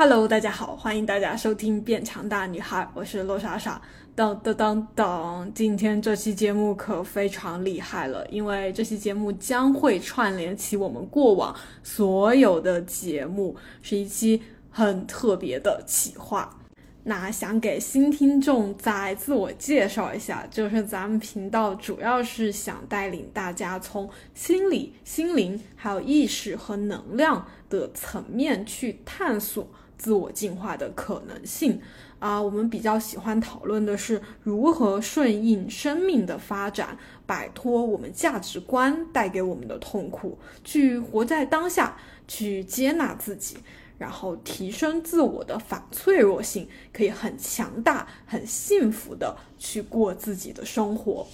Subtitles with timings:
[0.00, 3.82] Hello，大家好，欢迎大家收听《变强大女孩》，我是罗莎莎。
[4.14, 14.40] 当当当当，今天这期节目可非常厉害了，因为这期节目将会串联起我们过往所有的节目，是一期
[14.70, 16.56] 很特别的企划。
[17.02, 29.66] 那想给新听众再自我介绍一下，就是咱们频道主要是想带领大家从心理、心灵，还有意识和能量的层面去探索。
[29.98, 31.80] 自我进化的可能性
[32.20, 43.58] 啊，我们比较喜欢讨论的是如何顺应生命的发展，摆脱我们价值观带给我们的痛苦，去活在当下，去接纳自己，
[43.98, 51.26] 然后提升自我的反脆弱性，可以很强大、很幸福的去过自己的生活。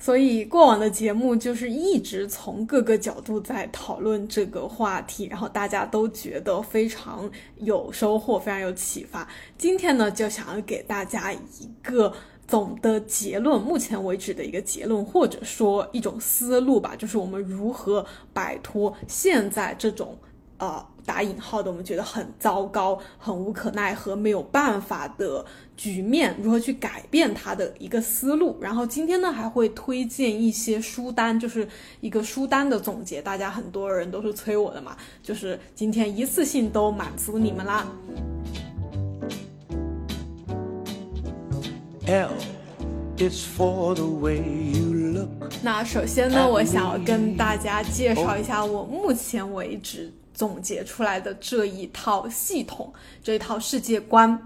[0.00, 9.28] 所以过往的节目就是一直从各个角度在讨论这个话题，然后大家都觉得非常有收获，非常有启发。
[9.58, 12.10] 今天呢，就想要给大家一个
[12.48, 20.16] 总的结论，目前为止的一个结论，或者说一种思路吧，就是我们如何摆脱现在这种
[20.56, 20.86] 呃。
[21.06, 25.44] 打引号的，我们觉得很糟糕、很无可奈何、没有办法的
[25.80, 28.58] 局面，如何去改变它的一个思路。
[28.60, 31.66] 然后今天呢，还会推荐一些书单，就是
[32.02, 33.22] 一个书单的总结。
[33.22, 37.86] 大家很多人都是催我的嘛，就是今天一次性都满足你们啦。
[42.06, 42.28] L
[43.16, 44.36] is for the way
[44.74, 45.54] you look。
[45.62, 50.12] 那首先呢，我想要跟大家介绍一下我目前为止。
[50.32, 52.90] 总结出来的这一套系统，
[53.22, 54.40] 这一套世界观，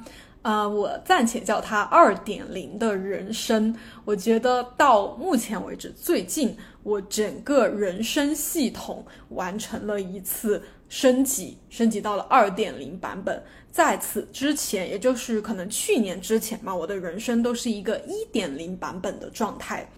[0.45, 3.75] 呃，我暂且叫它二点零的人生。
[4.05, 13.43] 我觉得到目前为止，最近我整个人生系统完成了一次升级，升级到了二点零版本。
[13.71, 19.89] 在此之前，也就是可能去年之前嘛，我的人生都是一个一点零版本的状态。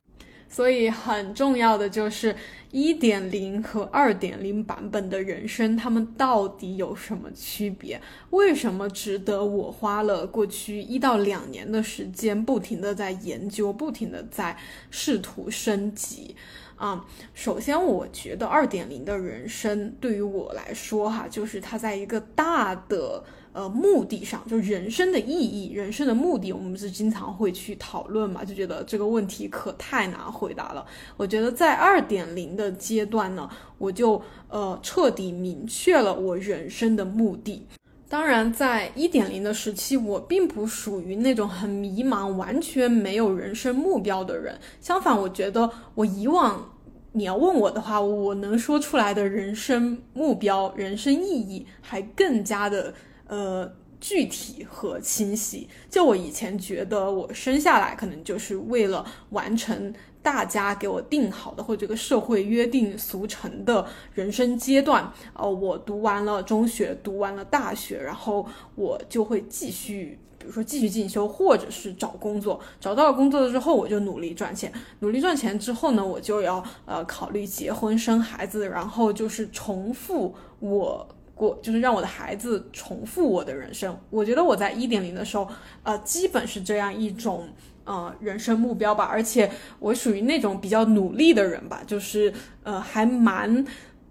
[0.56, 2.34] 所以很重要的就是
[2.70, 8.00] 一点零和二点零版本的人生，他们到底有什么区别？
[8.30, 14.56] 为什么值得我花了过去一到两年的时间，不停的在研究，不停的在
[14.90, 16.34] 试图升级？
[16.76, 23.22] 啊，首先我觉得二点零的人生对于我来说，哈，就是它在一个大的。
[23.56, 30.84] 呃，目的上就人生的意义，人生的目的，我们是经常会去讨论嘛，就觉得这个问题可太难回答了。
[31.16, 37.66] 我觉得在二点零的阶段呢，我就呃彻底明确了我人生的目的。
[38.10, 44.54] 当然，在一点零的时期，我并不属于那种很迷茫、完全没有人生目标的人。
[44.82, 46.72] 相反，我觉得我以往
[47.12, 52.92] 你要问我的话，我能说出来的人生目标、人生意义还更加的。
[53.26, 53.70] 呃，
[54.00, 55.68] 具体和清晰。
[55.90, 59.92] 就我以前觉得，我生下来可能就是为了完成
[60.22, 65.12] 大家给我定好的，或者这个社会约定俗成的人生阶段。
[65.34, 72.60] 呃，我读完了中学，读完了大学，然后我就会继续，比如说继续进修，或者是找工作。
[72.80, 74.72] 找到了工作了之后，我就努力赚钱。
[75.00, 81.08] 努力赚钱之后呢，我就要呃考虑结婚生孩子，然后就是重复我。
[81.36, 85.46] 过就是让我的孩子重复我的人生，我觉得我在一点零的时候，
[85.82, 87.46] 呃，基本是这样一种
[87.84, 92.32] 呃人生目标吧，而且我属于那种比较努力的人吧，就是
[92.62, 93.62] 呃还蛮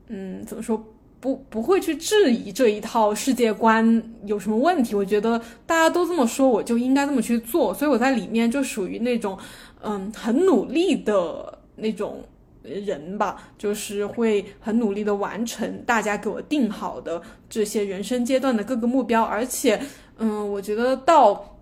[0.08, 0.81] 嗯怎么说
[1.19, 9.36] 不不会去质疑这一套世界观有什么问题，我觉得大家都这么说，我就应该这么去做，所以我在里面就属于那种
[9.81, 12.24] 嗯很努力的那种。
[12.65, 19.81] 人吧，就是会很努力的完成大家给我定好的这些人生阶段的各个目标，而且，
[20.17, 21.57] 嗯，我觉得到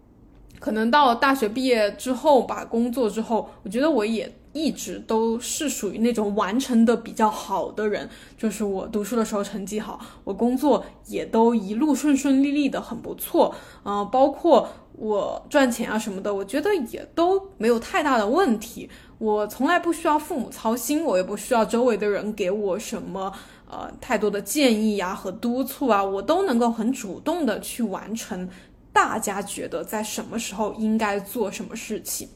[0.59, 13.53] 可能到大学毕业之后吧，工作之后，我觉得我也一直都是属于那种完成的比较好的人，就是我读书的时候成绩好，我工作也都一路顺顺利利的，很不错，
[13.83, 18.89] 嗯，包括我赚钱啊什么的，我觉得也都没有太大的问题。
[19.23, 23.31] 我从来不需要父母操心，我也不需要周围的人给我什么
[23.71, 28.49] 呃太多的建议呀和督促啊，我都能够很主动的去完成
[28.91, 32.27] 大家觉得在什么时候应该做什么事情。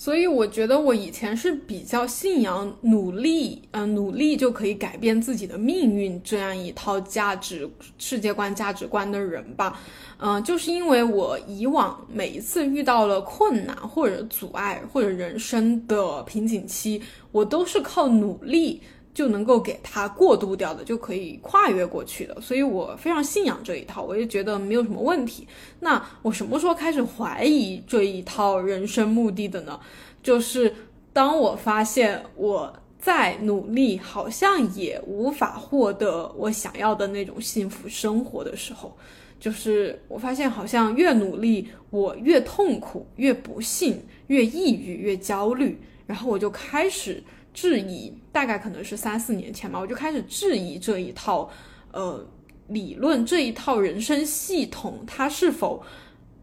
[0.00, 7.68] 所以我觉得我以前是比较信仰努力，嗯，努力就可以改变自己的命运这样一套价值
[7.98, 9.78] 世界观、价值观的人吧，
[10.16, 18.80] 嗯，就是因为我以往每一次遇到了困难或者阻碍或者人生的瓶颈期，我都是靠努力
[19.20, 22.40] 就能够给它过渡掉的，就可以跨越过去的。
[22.40, 25.46] 所以我非常信仰这一套，我也觉得没有什么问题。
[25.80, 29.78] 那我什么时候开始怀疑这一套人生目的的呢？
[30.22, 30.74] 就是
[31.12, 38.96] 当我发现我再努力，好像也无法获得我想要的那种幸福生活的时候，
[39.38, 45.78] 就是我发现好像越努力，我越痛苦，越不幸，越抑郁，越焦虑。
[46.06, 51.50] 然后我就开始质疑，大概可能是三四年前吧，我就开始质疑这一套
[51.92, 52.26] 呃
[52.68, 55.82] 理论，这一套人生系统，它是否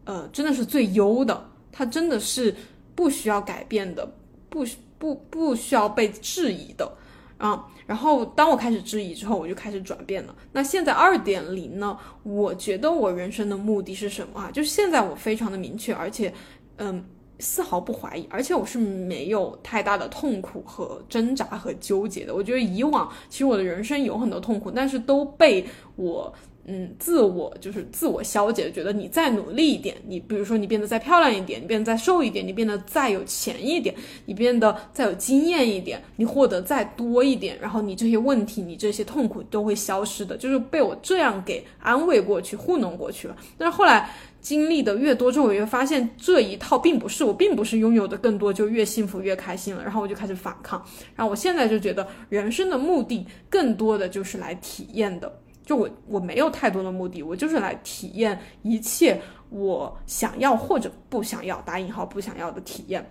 [0.04, 1.50] 呃真的是最优的？
[1.72, 2.54] 它真的是。
[2.98, 4.12] 不需要改变的，
[4.48, 4.66] 不
[4.98, 6.96] 不不需要被质疑的
[7.36, 7.64] 啊。
[7.86, 10.34] 然后当我开始质疑之后，我就开始转变了。
[10.50, 11.96] 那现在二点零呢？
[12.24, 14.50] 我觉得我人生的目的是什么啊？
[14.50, 16.34] 就是现在我非常的明确，而且
[16.78, 17.04] 嗯，
[17.38, 22.34] 丝毫不怀疑，而且我是没有太大的痛苦和挣扎和纠结的。
[22.34, 25.64] 我觉得以往其实我的人生有很多痛苦，但是都被
[25.96, 26.32] 我。
[26.70, 33.94] 嗯，自我就是自我消解，觉得你再努力一点，你比如说你变得再漂亮一点，你变得再瘦一点，你变得再有钱一点，
[34.26, 43.34] 你变得再有经验一点，你获得再多一点，然后你这些问题，你这些痛苦都会消失的，就是被我这样给安慰过去，糊弄过去了。
[43.56, 44.10] 但是后来
[44.48, 50.82] 经历的越多之后，我越发现这一套并不是我，并不是拥有的更多就越幸福越开心了，然后我就开始反抗，
[51.14, 55.30] 然后我现在就觉得人生的目的更多的就是来体验的。
[55.66, 63.06] 就我我没有太多的目的，我就是来体验一切我想要或者不想要打引号不想要的体验，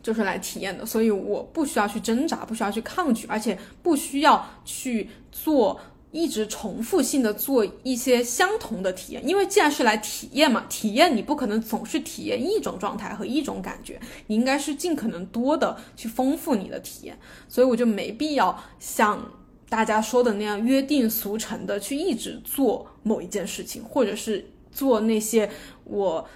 [0.00, 0.86] 就是来体验的。
[0.86, 5.76] 所以我不需要去挣扎，不需要去抗拒，而且不需要去做
[6.12, 9.26] 一直重复性的做一些相同的体验。
[9.26, 17.18] 因为既然是来体验嘛，体验你不可能总是体验一种状态和一种感觉，你应该是尽可能多的去丰富你的体验。
[17.48, 19.20] 所以我就没必要像。
[19.68, 25.48] 大家说的那样约定俗成的去一直做某一件事情，或者是做那些
[25.84, 26.28] 我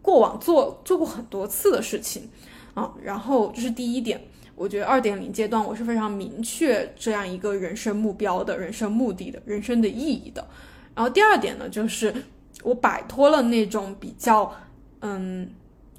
[0.00, 2.30] 过往做做过很多次的事情
[2.72, 2.94] 啊。
[3.02, 4.24] 然后这是第一点，
[4.54, 10.46] 我觉得二点零阶段我是非常明确这样一个人生目标的人生目的的人生的意义的。
[10.94, 12.14] 然后第二点呢，就是
[12.62, 14.52] 我摆脱了那种比较
[15.00, 15.50] 嗯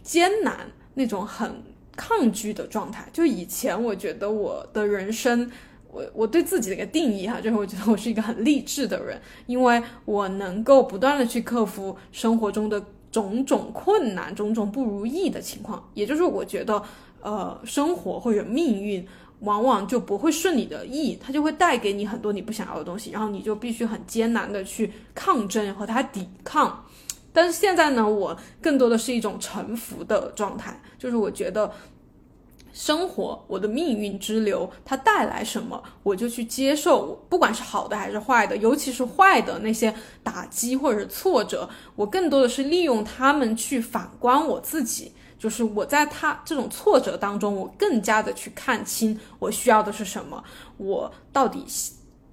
[0.02, 1.62] 艰难、那种很
[1.96, 3.08] 抗拒的状态。
[3.12, 5.52] 就以前我觉得我的人生。
[5.88, 15.90] 我我对自己的一个定义哈，就是我觉得我是一个很励志的人，因为我能够不断的去克服生活中的种种困难、种种不如意的情况。
[15.94, 16.84] 也就是我觉得，
[17.26, 19.04] 呃，生活或者命运
[19.40, 26.86] 往往就不会顺你的意，它就会带给你很多你不想要的东西，然后你就必须很艰难的去抗争和它抵抗。
[27.34, 31.72] 但是现在呢，我更多的是一种臣服的状态，就是我觉得。
[32.78, 50.44] 生活，我的命运之流，它带来什么，我就去接受，不管是好的还是坏的，尤其是坏的那些打击或者是挫折，我更多的是利用他们去反观我自己，就是我在他这种挫折当中，我更加的去看清我需要的是什么，
[50.78, 51.66] 我到底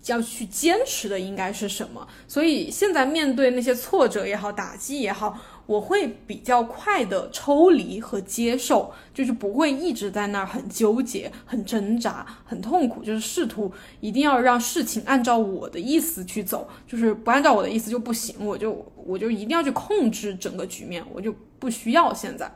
[0.06, 2.06] 要去坚持的应该是什么。
[2.26, 5.38] 所以现在面对那些挫折也好，打击也好。
[5.64, 22.52] 我会比较快的抽离和接受，就是不会一直在那儿很纠结、很挣扎、很痛苦，就是试图一定要让事情按照我的意思去走，就是不按照我的意思就不行，我就我就一定要去控制整个局面，我就不需要现在。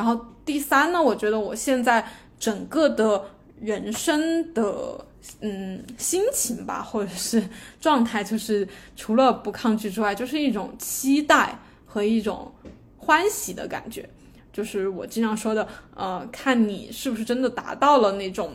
[0.00, 2.04] 然后第三呢，我觉得我现在
[2.38, 3.22] 整个的
[3.60, 5.04] 人生的
[5.40, 7.46] 嗯心情吧，或者是
[7.80, 8.66] 状态，就是
[8.96, 11.58] 除了不抗拒之外，就是一种期待。
[11.92, 12.52] 和一种
[12.96, 14.08] 欢喜的感觉，
[14.52, 15.66] 就是我经常说的，
[15.96, 18.52] 呃，看你是不是真的达到了那种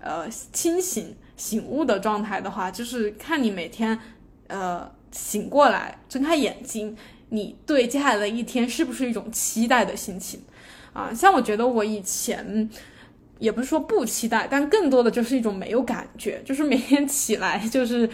[0.00, 4.00] 呃清醒醒悟的状态的话，就是看你每天
[4.46, 6.96] 呃醒过来睁开眼睛，
[7.28, 10.40] 你对接下来的一天是不是一种期待的心情
[10.92, 11.12] 啊？
[11.14, 12.68] 像我觉得我以前
[13.38, 18.08] 也不是说不期待，但更多的就是一种没有感觉，就是每天起来就是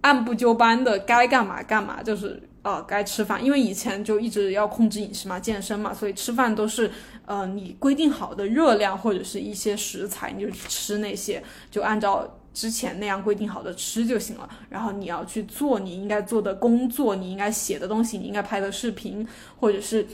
[0.00, 2.42] 按部就班的该干嘛干嘛，就是。
[2.66, 6.90] 呃，该吃饭，因为以前就一直要控制饮食嘛，健身嘛，所以吃饭都是，
[7.24, 14.48] 呃，你规定好的热量或者是一些食材，你就吃那些，就按照之前那样规定好的吃就行了。
[14.68, 19.24] 然后你要去做你应该做的工作，你应该写的东西，你应该拍的视频，
[19.60, 20.04] 或者是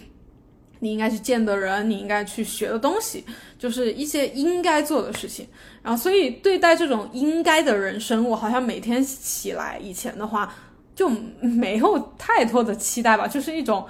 [0.82, 3.24] 你应该去见的人，你应该去学的东西，
[3.58, 5.48] 就是一些应该做的事情。
[5.82, 10.54] 然后，所以对待这种应该的人生，我好像每天起来以前的话。
[10.94, 11.08] 就
[11.40, 13.86] 没有太多的期待吧，就是一种，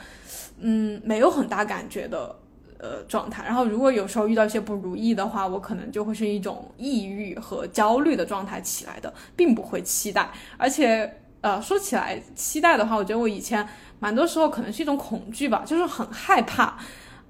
[0.61, 2.35] 嗯，没有很大感觉的
[2.79, 3.43] 呃状态。
[3.45, 10.31] 然后如果有时候遇到一些不如意的话，我可能就会是一种抑郁和焦虑的状态起来的，并不会期待。
[10.57, 13.69] 而且呃说起来期待的话，我觉得我以前
[14.03, 16.77] 蛮多时候可能是一种恐惧吧，就是很害怕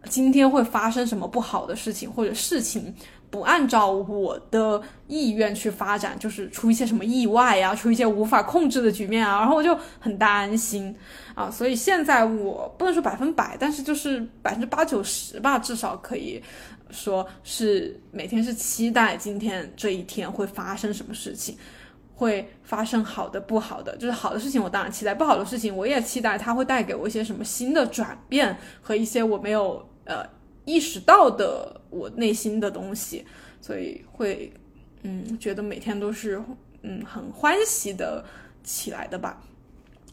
[0.09, 2.95] 今天会发生什么不好的事情或者事情。
[3.31, 10.95] 不按照我的意愿去发展，就是出一些什么意外呀，出一些无法控制的局面啊，然后我就很担心
[11.35, 11.51] 啊。
[11.51, 16.43] 所以现在我不能说百分百，但是就是百分之八九十吧，至少可以
[16.91, 21.57] 说是每天是期待今天这一天会发生什么事情，
[22.15, 30.25] 会发生好的不好的，就是好的事情我当然期待，不好的事情我也期待它会带给我一些什么新的转变和一些我没有呃。
[30.65, 33.27] 意识到的我内心的东西，
[33.61, 34.53] 所以会，
[35.03, 36.41] 嗯，觉得每天都是，
[36.83, 38.25] 嗯，很欢喜的
[38.63, 39.43] 起来的吧。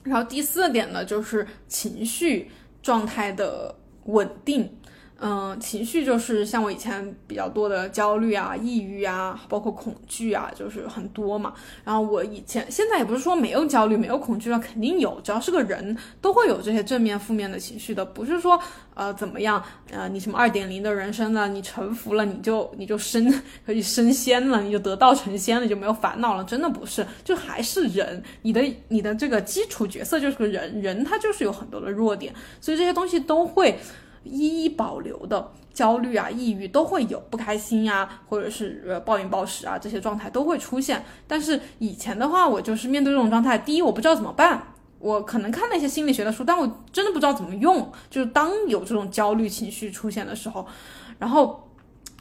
[0.01, 2.49] 然后第四点呢，就是情绪
[2.81, 3.75] 状态的
[4.05, 4.75] 稳定。
[5.21, 11.53] 嗯，情绪就是像我以前比较多的焦虑啊、抑郁啊，包括恐惧啊，就是很多嘛。
[11.83, 18.57] 然后我以前现在也不是说没有焦虑、没有恐惧了，肯定有，只要是个人都会有这些正面、负面的情绪的，不是说
[18.93, 19.61] 呃怎么样，
[19.91, 23.29] 呃你什么二点零的人生了，你臣服了，你就你就升
[23.65, 33.77] 可以升仙了，你就得道成仙了，就没有烦恼了，真的不是，就还是人，你的你的这个基础角色就是个人，人他就是有很多的弱点，所以这些东西都会。
[34.23, 41.03] 一一保留的焦虑啊、抑郁都会有，不开心呀，或者是呃暴饮暴食啊，这些状态都会出现。
[41.27, 47.91] 但是以前的话，我就是面对这种状态，第一我不知道怎么办，我可能看那些心理学的书，但我真的不知道怎么用。
[48.09, 50.65] 就是当有这种焦虑情绪出现的时候，
[51.17, 51.69] 然后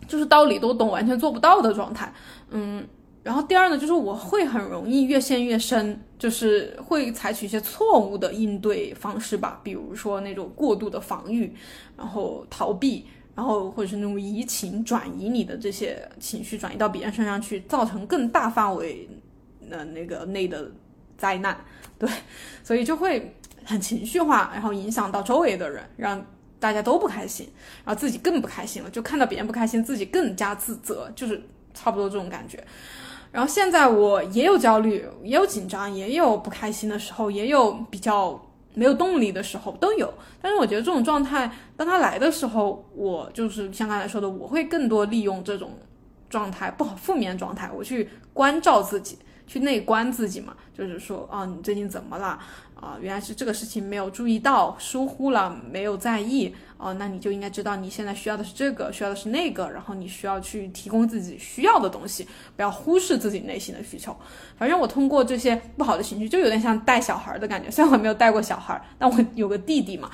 [0.06, 2.12] 就是道理都懂，完全做不到的状态，
[2.50, 2.86] 嗯。
[3.28, 11.54] 然后第二呢，就是我会很容易越陷越深，就是会采取一些错误的应对方式吧，比如说那种过度的防御，
[11.94, 13.04] 然后逃避，
[13.34, 19.06] 然后或者是那种移情转移你的这些情绪转移到别人身上去，造成更大范围
[19.68, 20.72] 的那个内的
[21.18, 21.54] 灾难，
[21.98, 22.08] 对，
[22.64, 26.24] 所以就会很情绪化，然后影响到周围的人，让
[26.58, 27.46] 大家都不开心，
[27.84, 31.42] 然后自己更不开心了，就看到别人不开心，自己更加自责，就是
[31.74, 32.64] 差不多这种感觉。
[33.30, 38.40] 然后现在我也有焦虑，也有紧张，也有不开心的时候，也有比较
[38.74, 40.12] 没有动力的时候，都有。
[40.40, 45.72] 但是我觉得这种状态，当它来的时候，我就是像刚才说的，我会更多利用这种
[46.30, 52.38] 状态，不好负面状态，我去关照自己，去内观自己嘛，就是说，啊，你最近怎么了？
[52.80, 56.54] 啊，原来是这个事情没有注意到，疏忽了，没有在意。
[56.76, 64.16] 哦，那你就应该知道你现在需要的是这个，需要的是那个，然后你需要去提供自己需要的东西，不要忽视自己内心的需求。
[64.56, 67.68] 反正我通过这些不好的情绪，就有点像带小孩的感觉。
[67.68, 70.08] 虽然我没有带过小孩，但我有个弟弟嘛，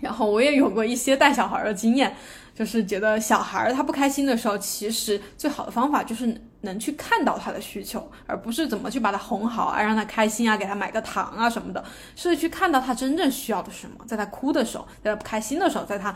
[0.00, 2.12] 然后我也有过一些带小孩的经验。
[2.52, 11.82] 就是觉得小孩他不开心的时候，其实最好的方法就是能去看到他的需求，而不是怎么去把他哄好啊，让他开心啊，给他买个糖啊什么的，
[12.16, 16.14] 是去看到他真正需要的什么，在他哭的时候，在他不开心的时候，在他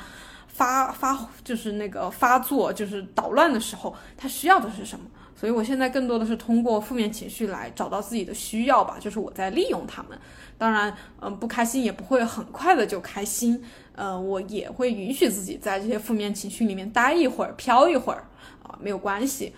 [0.48, 5.04] 发发就是那个发作就是捣乱的时候，他需要的是什么。
[5.36, 10.16] 所以我现在更多的是通过负面情绪来找到自己的需要吧，就是我在利用他们。
[10.56, 13.62] 当然，嗯，不开心也不会很快的就开心。
[13.96, 18.24] 呃，我也会允许自己在这些负面情绪里面待一会儿，飘一会儿
[18.62, 19.52] 啊，没有关系。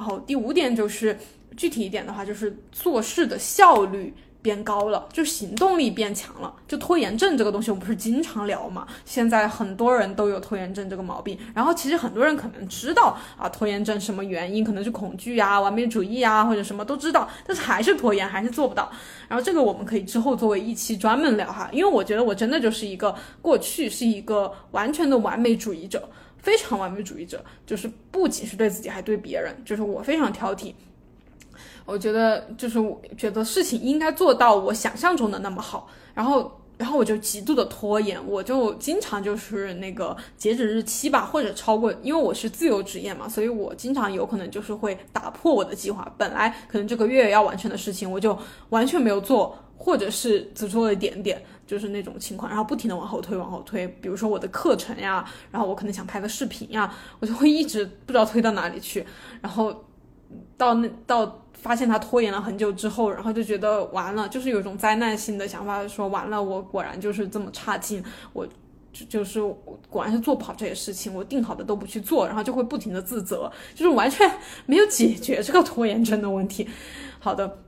[0.00, 1.18] 然后第五点就是
[1.58, 4.14] 具体一点的话，就是做事的效率。
[4.42, 6.50] 变高了，就行动力变强了。
[6.66, 8.86] 就拖延症这个东西，我们不是经常聊嘛？
[9.04, 11.38] 现在很多人都有拖延症这个毛病。
[11.52, 18.90] 然后其实很多人可能知道啊，拖延症什么原因，可能是恐惧啊、完美主义啊，或者什么都知道，但是还是拖延，还是做不到。
[19.28, 26.08] 然后这个我们可以之后作为一期专门聊哈，因为我觉得我真的就是一个过去是一个完全的完美主义者，
[26.42, 30.74] 非常完美主义者，就是不仅是对自己，还对别人，就是我非常挑剔。
[31.86, 59.06] 我觉得就是我觉得事情应该做到我想象中的那么好，然后然后我就极度的拖延，我就经常就是那个截止日期吧，或者超过，因为我是自由职业嘛，所以我经常有可能就是会打破我的计划，本来可能这个月要完成的事情，我就完全没有做，或者是只做了一点点，就是那种情况，然后不停的往后推，往后推，比如说我的课程呀，然后我可能想拍个视频呀，我就会一直不知道推到哪里去，
[59.40, 59.84] 然后
[60.56, 61.36] 到那到。
[61.60, 68.46] 发现他拖延了很久之后，然后就觉得完了，就是有一种灾难性的想法，说完了，我果然就是这么差劲，我
[68.90, 69.42] 就就是
[69.90, 74.26] 果然是做不好这些事情，我定好的都不去做，然后就会不停的自责，就是完全
[74.64, 76.66] 没有解决这个拖延症的问题。
[77.18, 77.58] 好的，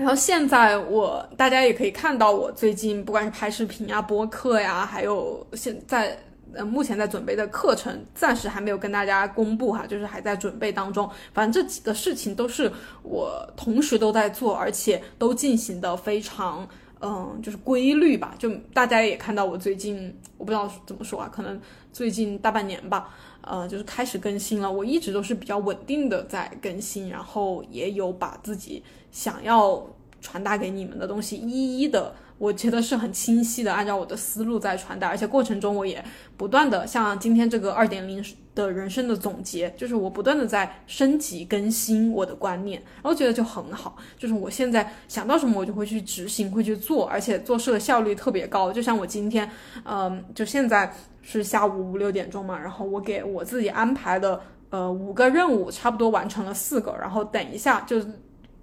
[0.00, 6.18] 然后现在我大家也可以看到，我最近不管是拍视频啊、播客呀，还有现在。
[6.52, 11.08] 呃，目前在准备的课程暂时还没有跟大家公布哈，就是还在准备当中。
[11.32, 12.68] 反正这几个事情都是
[13.04, 16.68] 我同时都在做，而且都进行的非常，
[17.02, 18.34] 嗯，就是规律吧。
[18.36, 21.56] 就大家也看到我最近，我不知道怎么说啊，可能
[21.92, 23.10] 最近大半年吧，
[23.42, 24.72] 呃，就是开始更新了。
[24.72, 29.86] 我一直都是比较稳定的在更新，然后也有把自己想要
[30.20, 32.14] 传达给你们的东西一一的。
[32.38, 36.02] 我觉得是很清晰的，按照我的思路在传达，而且过程中我也
[36.38, 38.24] 不断的像今天这个二点零
[38.54, 48.72] 的人生的总结，就是我不断的在升级更新我的观念，然后觉得就很好，就是我现在想到什么我就会去执行，会去做，而且做事的效率特别高。
[48.72, 49.46] 就像我今天，
[49.84, 50.90] 嗯，就现在
[51.20, 54.40] 是下午五六点钟嘛，然后我给我自己安排的
[54.70, 58.02] 呃五个任务，差不多完成了四个，然后等一下就。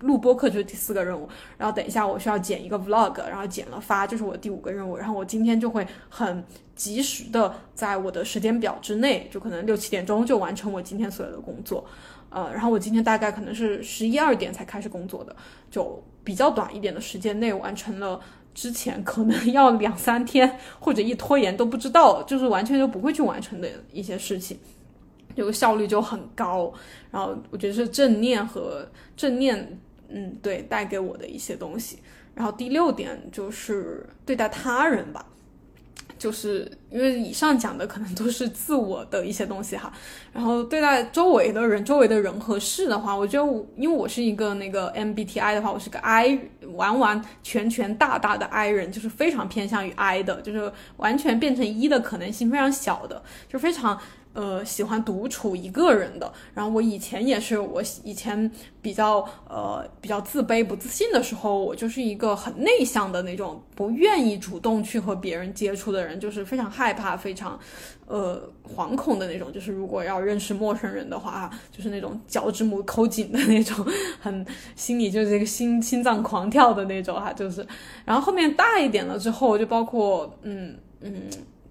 [0.01, 1.27] 录播课就是第四个任务，
[1.58, 6.44] 然后等一下我需要剪一个 vlog，然后剪了发就是我第五个任务，然后我今天就会很
[6.75, 11.84] 及时的在我的时间表之内，就可能六七点钟就完成我今天所有的工作，
[12.30, 15.36] 呃，然后我今天大概可能是十一二点才开始工作的，
[15.72, 18.20] 就比较短一点的时间内完成了
[18.54, 24.60] 之前可能要两三天或者一拖延都不知道，就是完全就不会去完成的一些事情。
[25.36, 26.74] 这个效率就很高，
[27.12, 29.80] 然后我觉得是正念和正念。
[30.10, 32.00] 嗯，对，带给我的一些东西。
[32.34, 35.26] 然后第六点就是对待他人吧，
[36.20, 39.92] 就是因为以上讲的可能都是自我的一些东西哈。
[40.32, 46.40] 然后对待周围的人、周围的人和事的话，我觉得因为我是一个那个 MBTI 的话，我是个 I
[46.74, 54.00] 完完全全大大的 I 人，就是非常偏向于 I 的，就是完全变成一的可能性非常小的，就非常。
[54.38, 56.32] 呃，喜欢独处一个人的。
[56.53, 58.51] 然后我以前也是，我以前
[58.84, 67.60] 比较呃比较自卑、不自信的时候，我就是一个很内向的那种，不愿意主动去和别人接触的人，就是非常害怕、非常
[68.06, 69.51] 呃惶恐的那种。
[69.51, 73.84] 就是如果要认识陌生人的话，就是那种脚趾母抠紧的那种，
[74.22, 77.34] 很心里就是这个心心脏狂跳的那种哈。
[77.34, 77.65] 就是，
[78.06, 81.12] 然后后面大一点了之后，就包括嗯嗯。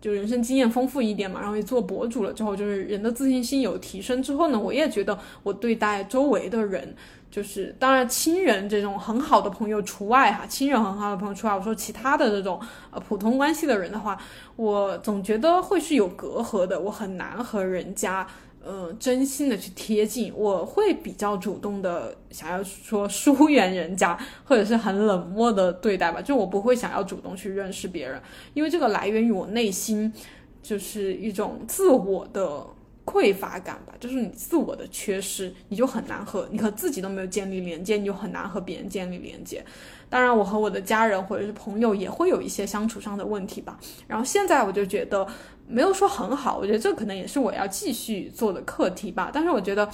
[0.00, 6.94] 就人生经验丰富一点嘛，然后也做博主了之后，就是人的自信心有提升之后呢，我也觉得我对待周围的人，
[7.30, 14.16] 就是当然亲人这种很好的朋友除外哈，亲人很好的朋友除外，我说其他的这种呃普通关系的人的话，
[14.56, 18.26] 我总觉得会是有隔阂的，我很难和人家。
[18.66, 26.20] 呃，真心的去贴近，我会比较主动的想要说疏远人家，或者是很冷漠的对待吧。
[26.20, 28.20] 就我不会想要主动去认识别人，
[28.54, 30.12] 因为这个来源于我内心，
[30.60, 32.66] 就是一种自我的
[33.06, 33.94] 匮乏感吧。
[33.98, 39.64] 就是你自我的缺失，你就很难和你和自己都没有建立连接，你就很难和别人建立连接。
[40.10, 43.78] 当然，我和我的家人或者是朋友也会有一些相处上的问题吧。
[44.06, 45.26] 然后现在我就觉得。
[45.68, 49.32] 没有说很好，我觉得这可能也是我要继续做的课题吧。
[49.34, 49.90] 但是我觉得，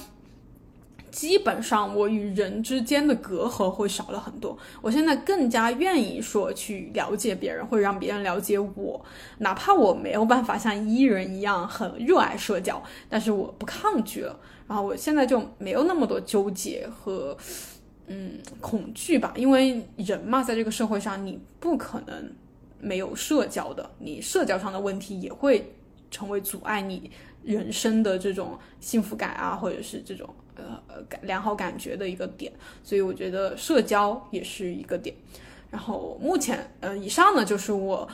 [1.12, 4.59] 基本上我与人之间的隔阂会少了很多。
[4.81, 9.05] 我现在更加愿意说去了解别人，会让别人了解我，
[9.38, 14.37] 哪怕我没有办法像伊人一样很热爱社交，但是我不抗拒了。
[14.66, 17.37] 然后我现在就没有那么多纠结和
[18.09, 22.33] 嗯恐惧吧，因为人嘛，在这个社会上，你不可能。
[22.85, 25.72] 没有社交的，你社交上的问题也会
[26.11, 27.09] 成为阻碍你
[27.44, 32.52] 人生的这种幸福感啊，或者是这种呃感良好感觉的一个点。
[32.83, 35.14] 所以我觉得社交也是一个点。
[35.70, 38.09] 然后目前呃以上呢就是我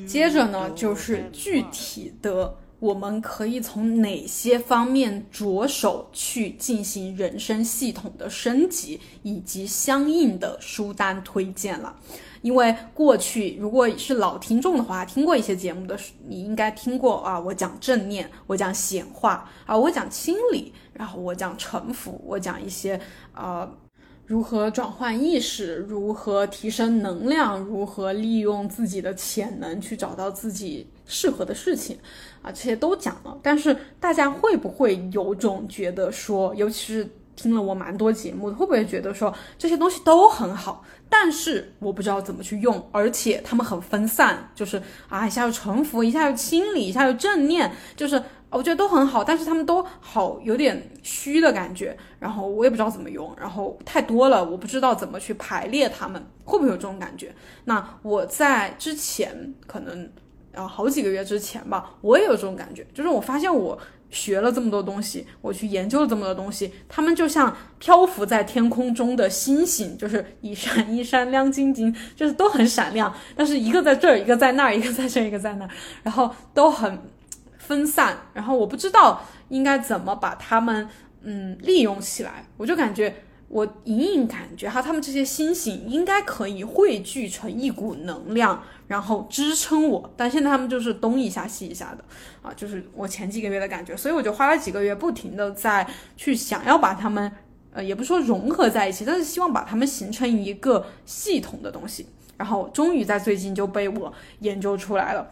[0.07, 11.95] 接着呢，就是具体的，我们可以从哪些方面着手去进行人生系统的升级，以及相应的书单推荐了。
[12.43, 22.99] 因为过去如果是老听众的话，听过一些节目的，你应该听过啊，我讲正念，我讲显化啊，我讲清理，然后我讲臣服，我讲一些
[23.33, 23.69] 呃。
[24.27, 25.77] 如何转换意识？
[25.87, 27.57] 如何提升能量？
[27.61, 31.97] 如何利用自己的潜能去找到自己适合的事情？
[32.41, 33.37] 啊，这些都讲了。
[33.41, 48.21] 但是大家会不会有种觉得说，尤其是听了我蛮多节目，会不会觉得说这些东西都很好，但是我不知道怎么去用，而且他们很分散，就是啊，一下又臣服，一下又清理，一下又正念，就是。
[48.49, 57.33] 我觉得都很好，但是他们都好有点虚的感觉，然后我也不知道怎么用，然后太多了，我不知道怎么去排列它们，会不会有这种感觉？
[57.65, 60.09] 那我在之前可能
[60.55, 63.77] 啊好几个月之前吧，我也有这种感觉，就是我发现我
[64.09, 75.69] 学了这么多东西，我去研究了这么多东西，他们就像漂浮在天空中的星星，就是一闪一闪亮晶晶，就是都很闪亮，但是一个在这儿，一个在那儿，一个在这儿，一个在那儿，
[76.03, 76.97] 然后都很
[77.67, 80.87] 分散，然后我不知道应该怎么把它们
[81.21, 83.13] 嗯利用起来，我就感觉。
[83.49, 90.13] 我隐隐感觉哈，他们这些星星应该可以汇聚成一股能量，然后支撑我。
[90.17, 92.03] 但现在他们就是东一下西一下的
[92.41, 93.95] 啊，就是我前几个月的感觉。
[93.95, 97.31] 所以我就花了几个月，不停的在去想要把他们，
[97.71, 102.05] 呃，也不说融合在一起，但是希望把它们形成一个系统的东西。
[102.35, 105.25] 然后终于在最近就被我研究出来了。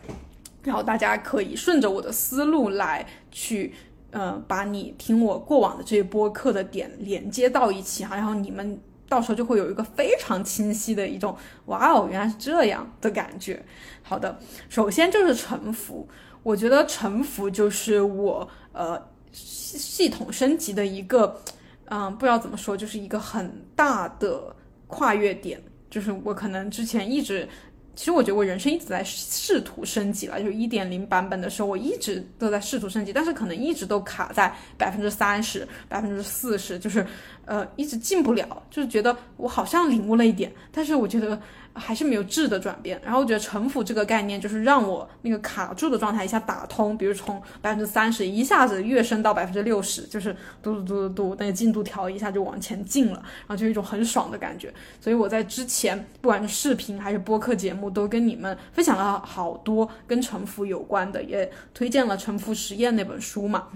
[0.65, 3.73] 然后大家可以顺着我的思路来去。
[4.17, 13.61] 嗯，把你听我过往的这些播客的点连接到一起哈，然后你们到时候就会有一个非常清晰的一种哇哦，原来是这样的感觉。
[14.03, 16.07] 好的，首先就是沉浮，
[16.43, 18.97] 我觉得沉浮就是我呃
[19.33, 21.41] 系系统升级的一个，
[21.89, 24.55] 嗯，不知道怎么说，就是一个很大的
[24.87, 27.49] 跨越点，就是我可能之前一直。
[27.95, 37.05] 其实我觉得我人生一直在试图升级了，就一点零版本的时候，我一直都在试图升级，但是可能一直都卡在百分之三十、百分之四十，就是，
[37.45, 41.41] 呃，一直进不了，就是觉得我好像领悟了一点，但是我觉得。
[41.75, 50.33] 还是没有质的转变，然后我觉得沉浮这个概念就是让我那个卡住的状态一下打通，比如从百分之三十一下子跃升到百分之六十，就是
[50.63, 54.73] 嘟嘟嘟嘟嘟，那个进度条一下就往前进了，然后就一种很爽的感觉。
[55.01, 63.67] 所以我在之前不管是视频还是播客节目，都跟你们分享了好多跟沉浮有关的，也推荐了《沉浮实验》那本书嘛。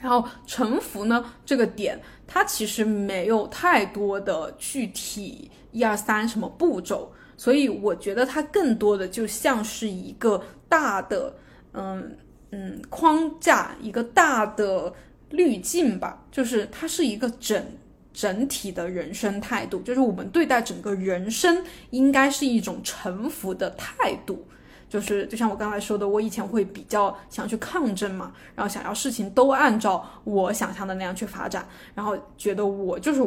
[0.00, 7.12] 然后沉浮呢这个点，它其实没有太多的具体一二三什么步骤。
[7.40, 11.34] 所以我觉得它更多的就像是一个大的，
[11.72, 12.14] 嗯
[12.50, 14.92] 嗯框架，一个大的
[15.30, 17.64] 滤镜吧，就是它是一个整
[18.12, 24.46] 整体的人生态度，就是我们对待整个人生应该是一种臣服的态度，
[24.86, 33.26] 就是就像我刚才说的，我以前会比较想去抗争嘛，然后想要事情都按照我想象的那样去发展，然后觉得我就是。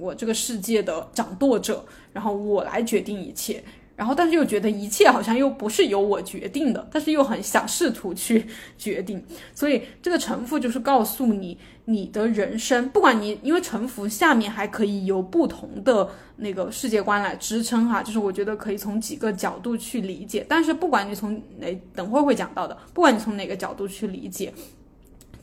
[0.00, 3.62] 我这个世界的掌舵者，然后我来决定一切，
[3.94, 24.52] 然后但是又觉得一切好像又不是由我决定的，但是又很想试图去决定，所以这个臣服就是告诉你，你的人生，不管你因为臣服下面还可以有不同的那个世界观来支撑哈，就是我觉得可以从几个角度去理解，但是不管你从哪，等会会讲到的，不管你从哪个角度去理解。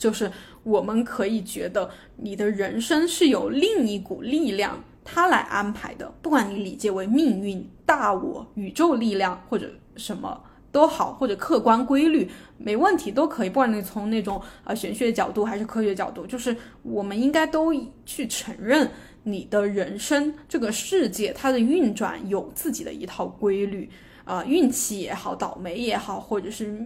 [0.03, 0.29] 就是
[0.63, 13.49] 我们可以觉得你的人生是由另一股力量它来安排的，不管你理解为命运、大我、宇宙力量或者什么都好，或者客观规律，没问题都可以。
[13.49, 17.73] 不管你从那种呃玄学角度还是科学角度，就是我们应该都
[18.05, 18.91] 去承认
[19.23, 23.89] 你的人生这个世界它的运转有自己的一套规律，
[24.25, 26.85] 啊，运气也好，倒霉也好，或者是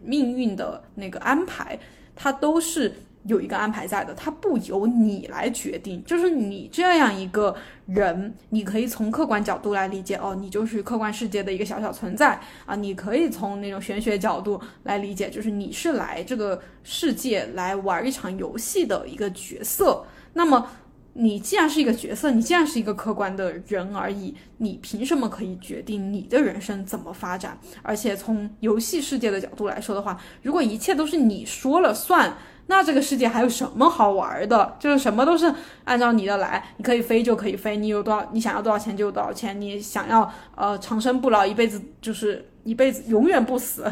[0.00, 1.76] 命运的那个安排。
[2.16, 6.04] 它都是有一个安排在的，它不由你来决定。
[6.04, 12.74] 就是你这样一个人，你可以从客观角度来理解，哦，你就是客观世界的一个小小存在啊。
[12.74, 20.04] 你可以从那种玄学角度来理解，就是你是来这个世界来玩一场游戏的一个角色。
[20.34, 20.68] 那么，
[21.16, 27.56] 你既然是一个角色，你既然是一个客观的人而已，你凭什么可以决定你的人生怎么发展？
[27.82, 34.76] 而且从游戏世界的角度来说的话，如果一切都是你说了算，那这个世界还有什么好玩的？
[34.80, 43.84] 就是什么都是按照你的来，你可以飞就可以飞，你有多少你想要多少钱就有多少钱，你想要呃长生不老，一辈子就是一辈子永远不死，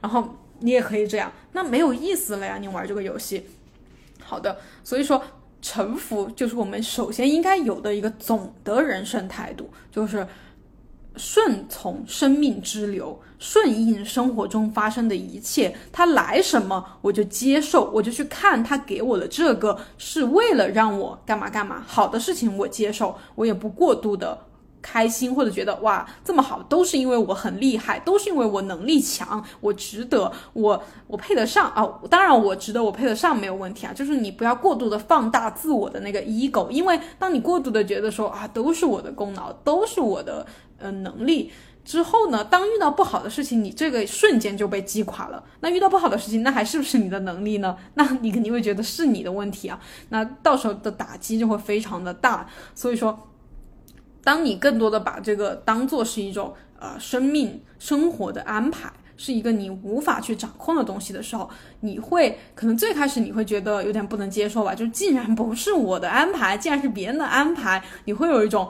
[0.00, 2.58] 然后你也可以这样，那没有意思了呀！
[2.60, 3.46] 你玩这个游戏，
[4.22, 5.20] 好的，所以说。
[5.60, 10.26] 臣服就是我们首先应该有的一个总的人生态度，就是
[11.16, 15.76] 顺从生命之流，顺应生活中发生的一切。
[15.92, 21.82] 他来什么我就接受，我就去看他给我的这个是为了让我干嘛干嘛。
[21.86, 24.46] 好的事情我接受，我也不过度的。
[24.80, 31.86] 开心或者觉得哇这么好，都是因为我很厉害，都是因为我能力强，我值得，我我配得上啊！
[32.08, 33.92] 当然我值得，我配得上没有问题啊。
[33.92, 40.46] 就是你不要过度的放大自我的那个 ego，因为当你过度的觉得说啊都是我的功劳，都是我的
[40.78, 41.52] 呃能力
[41.84, 45.42] 之后呢，当遇到不好的事情，你这个瞬间就被击垮了。
[45.60, 47.76] 那遇到不好的事情，那还是不是你的能力呢？
[47.94, 49.80] 那你肯定会觉得是你的问题啊。
[50.10, 52.46] 那到时候的打击就会非常的大。
[52.74, 53.18] 所以说。
[54.22, 61.48] 当你更多的把这个当做是一种呃生命生活的安排，是一个你无法去掌控的东西的时候，
[61.80, 68.68] 你会可能最开始你会觉得有点不能接受吧，就竟然不是我的安排，竟然是别人的安排，你会有一种。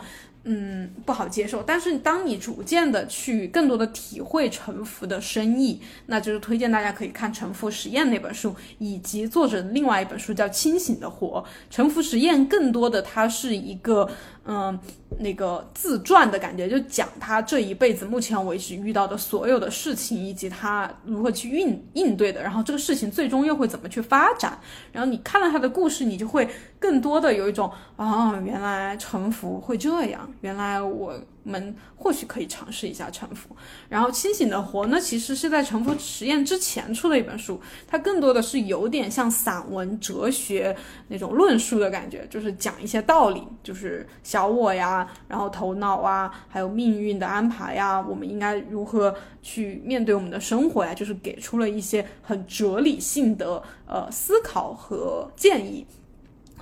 [0.50, 1.62] 嗯，不好接受。
[1.62, 11.44] 但是当你逐渐的去更多的体会沉浮的深意，那就是推荐大家可以看《沉浮实验》那本书，以及作者另外一本书叫《清醒的活》。
[11.68, 14.08] 沉浮实验更多的它是一个。
[14.50, 14.80] 嗯，
[15.18, 24.58] 那个自传的感觉，就讲他这一辈子目前为止遇到的所有的事情，以及他如何去应应对的，然后这个事情最终又会怎么去发展。
[24.90, 31.14] 然后你看了他的故事，你就会更多的有一种啊，原来沉浮会这样，原来我。
[31.48, 33.56] 们或许可以尝试一下沉浮，
[33.88, 40.76] 然后清醒的活呢，其实是在沉浮实验之前出的一本书，它更多的是有点像散文哲学
[41.08, 55.86] 那种论述的感觉，就是讲一些道理，就是小我呀，然后头脑啊，还有命运的安排呀，我们应该如何去面对我们的生活呀，就是给出了一些很哲理性的呃思考和建议，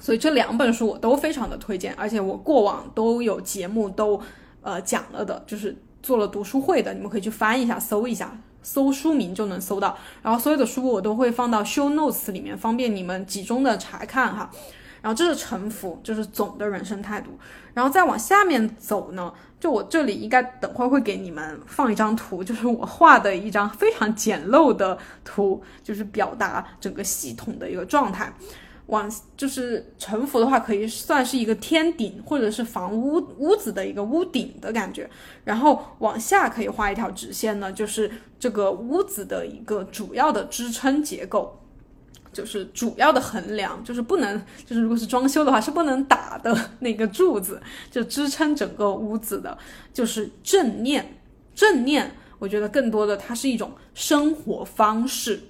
[0.01, 4.21] 所以这两本书我都非常的推荐，而且我过往都有节目都。
[4.63, 9.97] 呃，讲了的，就是做了读书会的，你们可以去翻一下，搜一下，搜书名就能搜到。
[10.23, 14.51] 然后所有的书我都会放到 show notes 里面，方便你们集中的查看哈。
[15.01, 17.31] 然后这是沉浮，就是总的人生态度。
[17.75, 28.33] 然后再往下面走呢，就我这里应该等会会给你们放一张图，就是我画的一张非常简陋的图，就是表达整个系统的一个状态。
[28.87, 35.09] 往就是沉浮的话，可以算是一个天顶或者是房屋屋子的一个屋顶的感觉。
[35.45, 41.61] 然后往下可以画一条直线呢，就是这个屋子的一个主要的支撑结构，
[42.33, 49.57] 就是主要的横梁，就是不能就是如果是装修的话是不能打的 那个柱子，就支撑整个屋子的，
[49.93, 51.19] 就是正念。
[51.55, 55.41] 正念，我觉得更多的它是一种生活方式。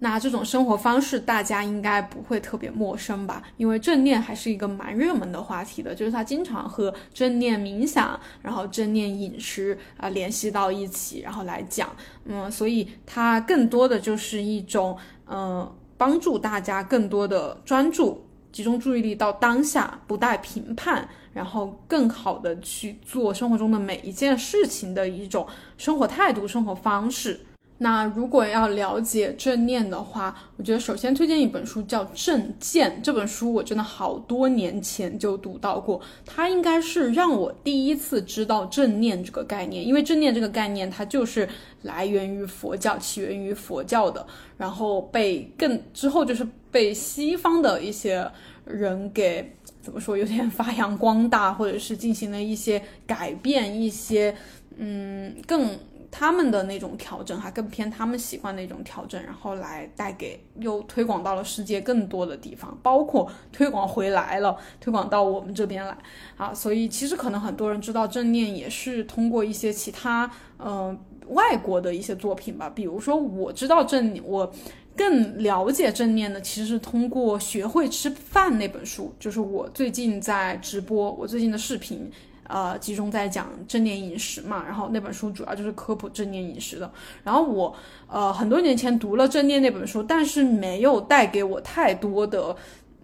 [0.00, 3.42] 那这种生活方式，大家应该不会特别陌生吧？
[3.56, 11.88] 因为正念还是一个蛮热门的话题的，就是它经常和正念冥想，然后正念饮食啊联系到一起，然后来讲，
[12.24, 25.46] 嗯，所以它更多的就是一种，嗯，帮助大家更多的专注、集中注意力到当下，不带评判，然后更好的去做生活中的每一件事情的一种
[25.78, 27.40] 生活态度、生活方式。
[27.84, 32.90] 那如果要了解正念的话，我觉得首先推荐一本书叫《正见》。
[33.02, 39.86] 这本书我真的好多年前就读到过，它应该是让我第一次知道正念这个概念。
[39.86, 41.46] 因为正念这个概念，它就是
[41.82, 48.26] 来源于佛教，起源于佛教的，然后被更之后就是被西方的一些
[48.64, 54.34] 人给怎么说，有点发扬光大，或者是进行了一些改变，一些
[54.78, 55.68] 嗯更。
[56.16, 65.98] 他们的那种调整，哈，更偏他们喜欢的一种调整，然后来带给又推广到了世界更多的地方，包括推广回来了，推广到我们这边来，
[66.36, 70.96] 啊，所以其实可能很多人知道正念也是通过一些其他，嗯，
[71.30, 74.52] 外国的一些作品吧，比如说我知道正，我
[74.96, 82.08] 更了解正念的，其实是通过学会吃饭那本书，就是我最近在直播，我最近的视频。
[82.46, 86.90] 呃，集中在讲正念饮食嘛，然后那本书主要就是科普正念饮食的。
[87.22, 87.74] 然后我
[88.06, 92.54] 呃很多年前读了正念那本书，但是没有带给我太多的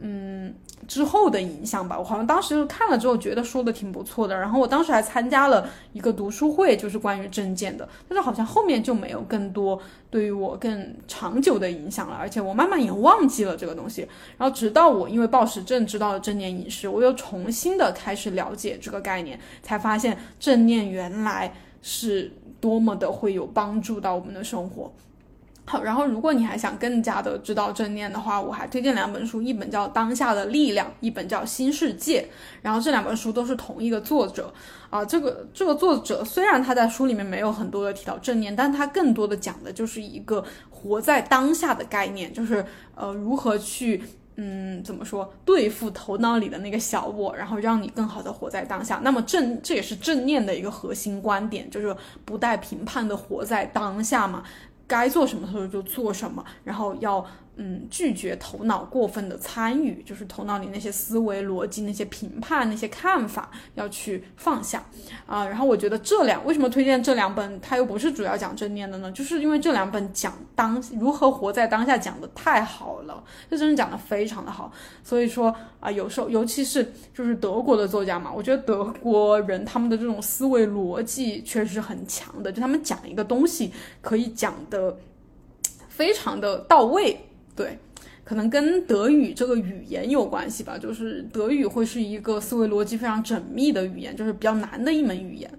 [0.01, 0.55] 嗯。
[0.89, 14.01] 之后的影响吧，我好像当时看了之后觉得说的挺不错的，然后我当时还参加了一个读书会，就是关于证件的，但是好像后面就没有更多对于我更长久的影响了，而且我慢慢也忘记了这个东西，
[14.37, 24.93] 然后直到我因为暴食症知道了正念饮食，我又重新的开始了解这个概念，才发现正念原来是多么的会有帮助到我们的生活。
[25.71, 32.23] 好，然后如果你还想更加的知道正念的话，我还推荐两本书，一本叫《当下的力量》，一本叫《新世界》。
[32.61, 34.53] 然后这两本书都是同一个作者
[34.91, 35.05] 啊。
[35.05, 44.03] 这个这个作者虽然他在书里面没有很多的提到正念，但他更多的讲的就是一个活在当下的概念，就是呃如何去
[44.35, 48.99] 嗯怎么说对付头脑里的那个小我，然后让你更好的活在当下。
[49.05, 54.43] 那么正这也是正念的一个核心观点，就是不带评判的活在当下嘛。
[54.91, 57.25] 该做什么时候就做什么，然后要
[57.63, 64.83] 嗯，拒绝头脑过分的参与，就是头脑里那些思维逻辑、那些评判、那些看法要去放下
[65.27, 65.47] 啊。
[65.47, 69.13] 然后我觉得这两为什么推荐这两本，它又不是主要讲正念的呢？
[69.13, 74.73] 就是因为这两本讲当如何活在当下讲的太好了，这真的讲的非常的好。
[75.05, 83.71] 所以说啊，有时候尤其是就是德国的作家嘛，我觉得德国人他们的这种思维逻辑确实很强的，就他们讲一个东西
[84.01, 84.97] 可以讲的
[85.91, 87.27] 非常的到位。
[87.61, 87.79] 对，
[88.25, 95.51] 可能跟德语这个语言有关系吧，就是德语会是一个思维逻辑非常缜密的语言，就是比较难的一门语言。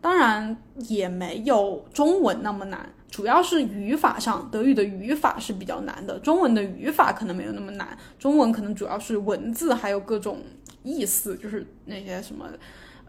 [0.00, 0.56] 当然
[0.88, 7.94] 也没有中文那么难，主要是语法上，德语的语法是比较难的，中文的语法可能没有那么难。
[8.18, 10.40] 中文可能主要是文字还有各种
[10.82, 12.48] 意思，就是那些什么，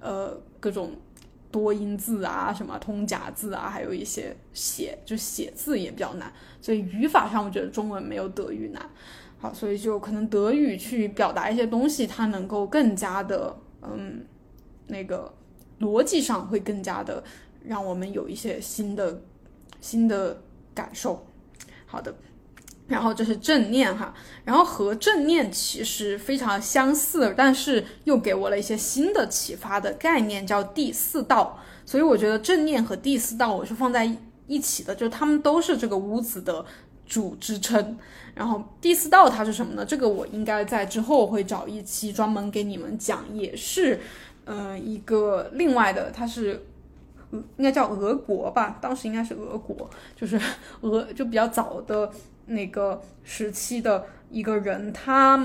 [0.02, 0.92] 呃，各种。
[1.56, 8.90] 多音字啊，什么通假字啊，还有一些写就写字也比较难，所以语法上我觉得中文没有德语难。
[9.40, 14.26] 好，所以就可能德语去表达一些东西，它能够更加的，嗯，
[14.88, 15.34] 那个
[15.80, 17.24] 逻辑上会更加的
[17.64, 19.22] 让我们有一些新的
[19.80, 20.42] 新的
[20.74, 21.26] 感受。
[21.86, 22.14] 好的。
[22.88, 31.60] 然后这是正念哈，然后和正念其实非常相似，但是又给我了一些新的启发的概念，叫第四道。
[31.84, 34.08] 所以我觉得正念和第四道我是放在
[34.46, 36.64] 一起的，就是他们都是这个屋子的
[37.08, 37.98] 主支撑。
[38.36, 39.84] 然后第四道它是什么呢？
[39.84, 44.00] 这个我应该在之后会找一期专门给你们讲，也是，
[44.46, 46.66] 嗯，一个另外的，它是，
[47.32, 50.40] 应该叫俄国吧，当时应该是俄国，就是
[50.82, 52.12] 俄就比较早的。
[52.48, 55.36] 那个时期的一个人，他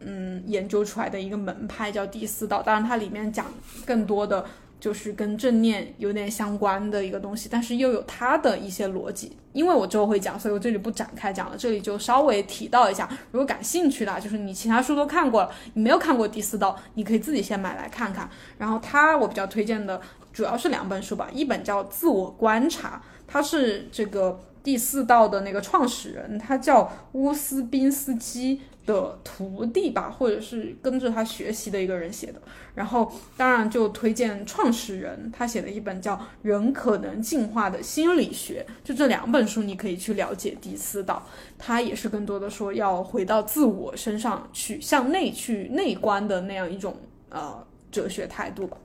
[0.00, 3.46] 嗯研究出来的一个门派叫第四道，当然它里面讲
[3.84, 4.44] 更多的
[4.80, 9.36] 就是跟正念有点相关的一个东西，但是又有它的一些逻辑。
[9.52, 13.08] 因为我之后会讲，所以我这里不展开讲了，这里就稍微提到一下。
[13.32, 18.30] 如果感兴趣的，就是你其他书都看过了，你没有看过第四道，你可以自己先买来看看。
[18.58, 20.00] 然后它我比较推荐的
[20.32, 24.40] 主要是两本书吧，一本叫《自我观察》，它是这个。
[24.62, 32.40] 第四道的那个创始人，他叫乌斯宾斯基的徒弟吧，或者是跟着他学习的一个人写的。
[32.74, 41.22] 然后，当然就推荐创始人他写的一本叫《人可能进化的心理学》，就这两本书，你可以去了解第四道。
[41.58, 46.96] 他也是更多的说要回到自我身上去，向内去内观的那样一种
[47.28, 48.76] 呃哲学态度吧。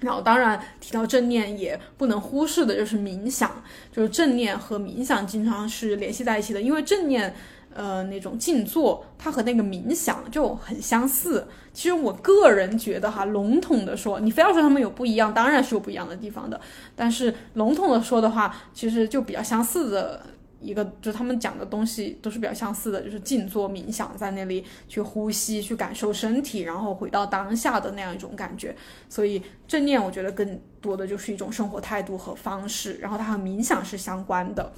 [0.00, 3.50] 然后，当然提到正念也不能忽视的就是冥想，
[3.90, 7.34] 就是正念和冥想经常是联系在一起的，因为正念，
[7.74, 11.48] 呃，那种静坐，它和那个冥想就很相似。
[11.72, 16.60] 其实我个人觉得哈，笼统的说，你非要说他们有不一样，当然是有不一样的地方的。
[16.94, 20.22] 但是笼统的说的话，其实就比较相似的。
[20.60, 28.74] 一个就是他们讲的东西都是比较相似的，就是静坐冥想，在那里去呼吸，去感受身体，然后回到当下的那样一种感觉。
[29.08, 34.72] 所以正念我觉得更多的就是一种生活态度和方式，然后它和冥想是相关的。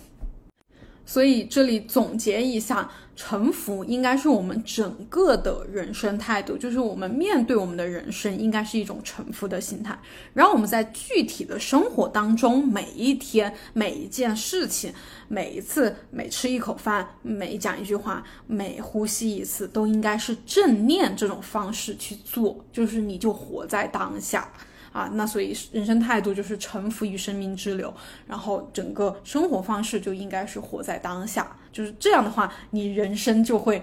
[1.10, 9.98] 所以这里总结一下，臣服应该是我们整个的人生态度，就是我们面对我们的人生应该是一种臣服的心态。
[10.34, 14.94] 然后我们在具体的生活当中，每一天、每一件事情、
[15.26, 24.48] 每一次、每吃一口饭、每讲一句话、每呼吸一次，都应该是正念这种方式去做，就是你就活在当下。
[24.92, 27.94] 啊，那所以人生态度就是臣服于生命之流，
[28.26, 33.83] 然后整个生活方式就应该是活在当下，就是这样的话，你人生就会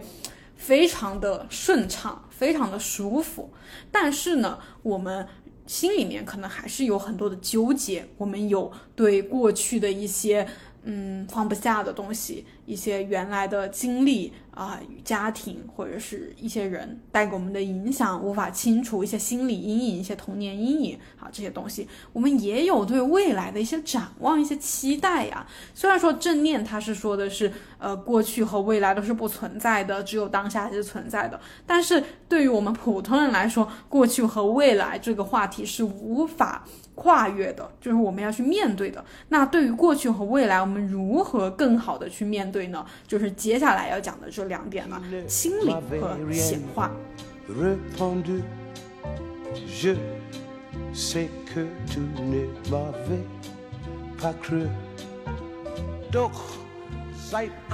[0.56, 3.50] 非常的顺畅，非常的舒服。
[3.92, 5.26] 但是呢，我们
[5.66, 10.48] 心里面可能还是有很多的纠结，我们有对过去的一些
[10.84, 14.34] 嗯放不下的东西，一些原来的经历。
[14.58, 25.46] 啊，家庭或者是一些人带给我们的影响无法清除，一些心理阴影，一些童年阴影，啊，这些东西，我们也有对未来的一些展望，一些期待呀。
[25.76, 31.40] 虽然说正念它是说的是，呃，过去和未来都是不存在的，只有当下是存在的。
[31.68, 36.66] 但是对于我们普通人来说，过去和未来这个话题是无法
[36.96, 39.06] 跨越的，就是我们要去面对的。
[39.30, 42.84] 那对于过去和未来，我们如何更好的去面对呢？
[43.08, 44.47] 就是接下来要讲的这。
[44.48, 46.92] 两点呢，清理和显化。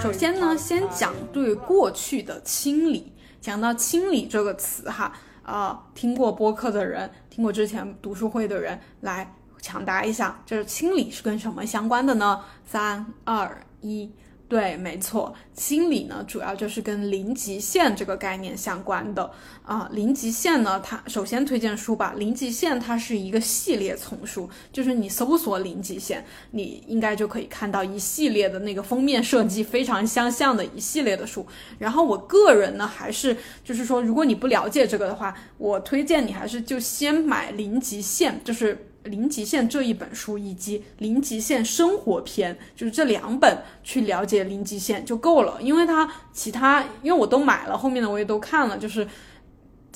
[0.02, 3.14] 首先呢，先讲对过去的清理。
[3.40, 12.42] 讲到清理这个词哈，啊，听过播客的人，听过之前读书会的人，来抢答一下，就是清理是跟什么相关的呢？
[12.66, 14.12] 三二一。
[14.54, 19.32] 对，没错，心理呢，主要就是跟零极限这个概念相关的
[19.64, 19.90] 啊。
[19.92, 22.14] 零极限呢，它首先推荐书吧。
[22.18, 31.44] 零极限它是一个系列丛书，就是你搜索零极限，你应该就可以看到一系列的那个封面设计非常相像的一系列的书。
[31.80, 38.90] 然后我个人呢，还是就是说，如果你不了解这个的话，我推荐你还是就先买零极限，就是。
[39.04, 49.06] 零极限这一本书以及零极限生活篇，就是这两本去了解零极限就够了，因为它其他，因为我都买了，后面的我也都看了，就是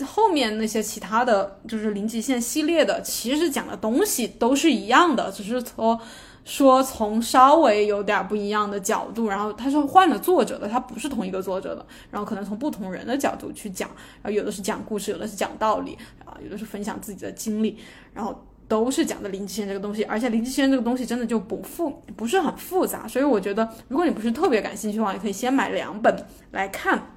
[0.06, 5.98] 后面那些其他的就是零极限系列的，其实讲的东西都是一样的，只是说
[6.44, 13.90] 说从稍微有点不一样的角度，然后他是换了作者的，他不是同一个作者的，然后可能从不同人的角度去讲，
[14.22, 17.78] 然后有的是讲故事，有的是讲道理啊，有的是分享自己的经历，
[18.14, 18.38] 然后。
[18.68, 27.14] 都是讲的零极限这个东西，而且零极限这个东西真的就不复不是很复杂，所以我觉得如果你不是特别感兴趣的话，也可以先买两本来看。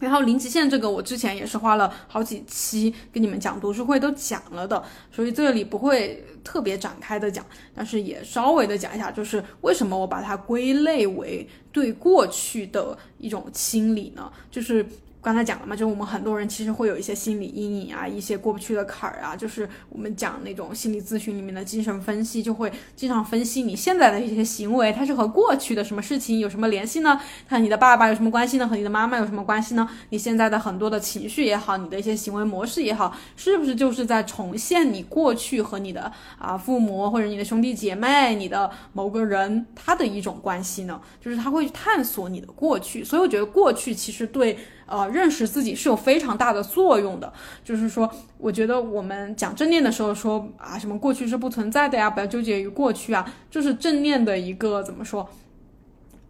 [0.00, 14.30] 然后零极限这个我之前也是花了好几期跟你们讲读书会都讲了的，所以这里不会特别展开的讲，但是也稍微的讲一下，就是为什么我把它归类为对过去的一种清理呢？
[14.50, 14.84] 就是。
[15.24, 19.34] 刚才讲了嘛，就是我们很多人其实会有一些心理阴影啊，一些过不去的坎儿啊。
[19.34, 27.18] 就是我们讲那种心理咨询里面的精神分析，就会经常分析你现在的一些行为，它是和过去的什么事情有什么联系呢？
[27.48, 28.68] 和你的爸爸有什么关系呢？
[28.68, 29.88] 和你的妈妈有什么关系呢？
[30.10, 41.00] 你现在的很多的情绪也好，你的一些行为模式也好，是不是就是在重现你过去和你的啊父母或者你的兄弟姐妹、你的某个人他的一种关系呢？
[41.18, 44.58] 就是他会探索你的过去，所以我觉得过去其实对。
[44.86, 47.32] 呃，认识自己是有非常大的作用的。
[47.64, 55.28] 就是说，我觉得我们讲正念的时候说啊，什么过去是不存在的呀，不要纠结于过去啊，就是正念的一个怎么说？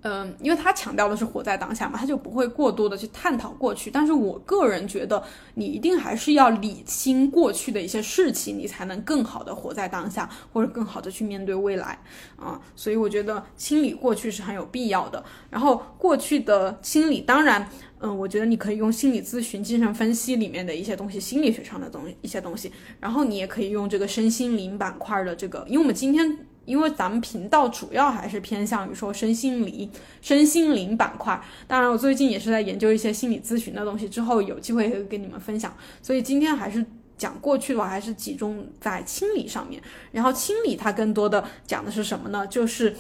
[0.06, 3.90] 嗯，因为他强调的是活在当下嘛，他就不会过多的去探讨过去。
[3.90, 5.22] 但是我个人觉得，
[5.54, 11.98] 你一定还是要理清过去的一些事情，你才能更好的活在当下，或者更好的去面对未来
[12.36, 12.60] 啊。
[12.76, 15.24] 所以我觉得清理过去是很有必要的。
[15.48, 17.66] 然后过去的清理，当然，
[18.04, 26.38] 嗯，我觉得你可以用心理咨询、精神分析里面的一些东西，心理学上的东一些东西，然后你也可以用这个身心灵板块的这个，因为我们今天。
[26.66, 29.90] 因为咱们频道主要还是偏向于说身心灵、
[30.22, 31.38] 身心灵板块。
[31.66, 35.76] 当然，我最近也是在研究一些心理咨询的东西，之后有机会会跟你们分享。
[36.00, 36.82] 所以今天还是
[37.18, 39.82] 讲过去的话，还是集中在清理上面。
[40.10, 42.46] 然后清理它更多的讲的是什么呢？
[42.46, 42.96] 就是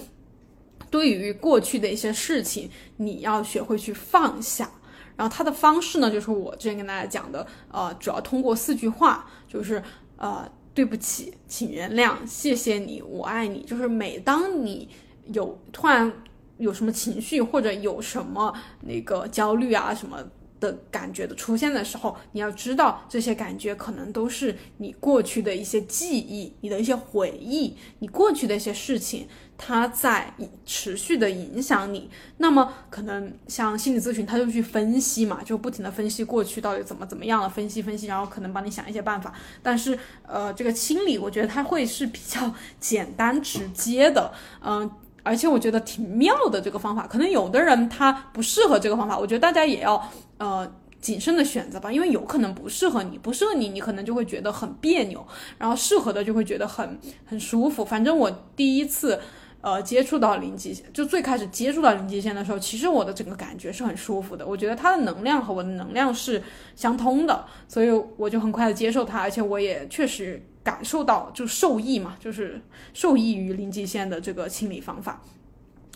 [0.90, 4.70] 对于过去的一些事情，你要学会去放下。
[5.16, 9.82] 然后它的方式呢，就是我之前跟大家讲的，呃，主要通过四句话，就是
[10.16, 10.48] 呃。
[10.74, 13.62] 对不起，请原谅，谢谢你，我爱你。
[13.62, 14.88] 就是每当你
[15.32, 16.12] 有突然
[16.58, 20.18] 有什么情绪，或者有什么那个焦虑啊什么
[20.58, 29.28] 的感觉的出现的时候，你要知道这些感觉可能都是你过去的一些记忆，你的一些回忆，你过去的一些事情。
[29.56, 30.34] 它在
[30.66, 39.32] 持续的影响你，那么可能像心理咨询，他就去分析嘛，就不停的分析过去到底怎么怎么样了，分析分析，然后可能帮你想一些办法。
[39.62, 39.96] 但是，
[40.26, 44.90] 呃，这个清理，我觉得它会是比较简单直接的， 嗯，
[45.22, 47.06] 而且我觉得挺妙的这个方法。
[47.06, 55.24] 可能有的人他不适合这个方法，我觉得大家也要呃谨慎的选择吧，因为有可能不适合你，不适合你，你可能就会觉得很别扭，
[55.58, 57.84] 然后适合的就会觉得很很舒服。
[57.84, 59.20] 反正我第一次。
[59.64, 64.46] 呃，接触到零极限，就最开始接触到零极限的时候，其实我的整个感觉是很舒服的。
[64.46, 66.42] 我觉得它的能量和我的能量是
[66.76, 72.60] 相通的，所以我就很快的接受它，而且我也确实感受到就受益嘛，就是
[72.92, 75.22] 受益于零极限的这个清理方法。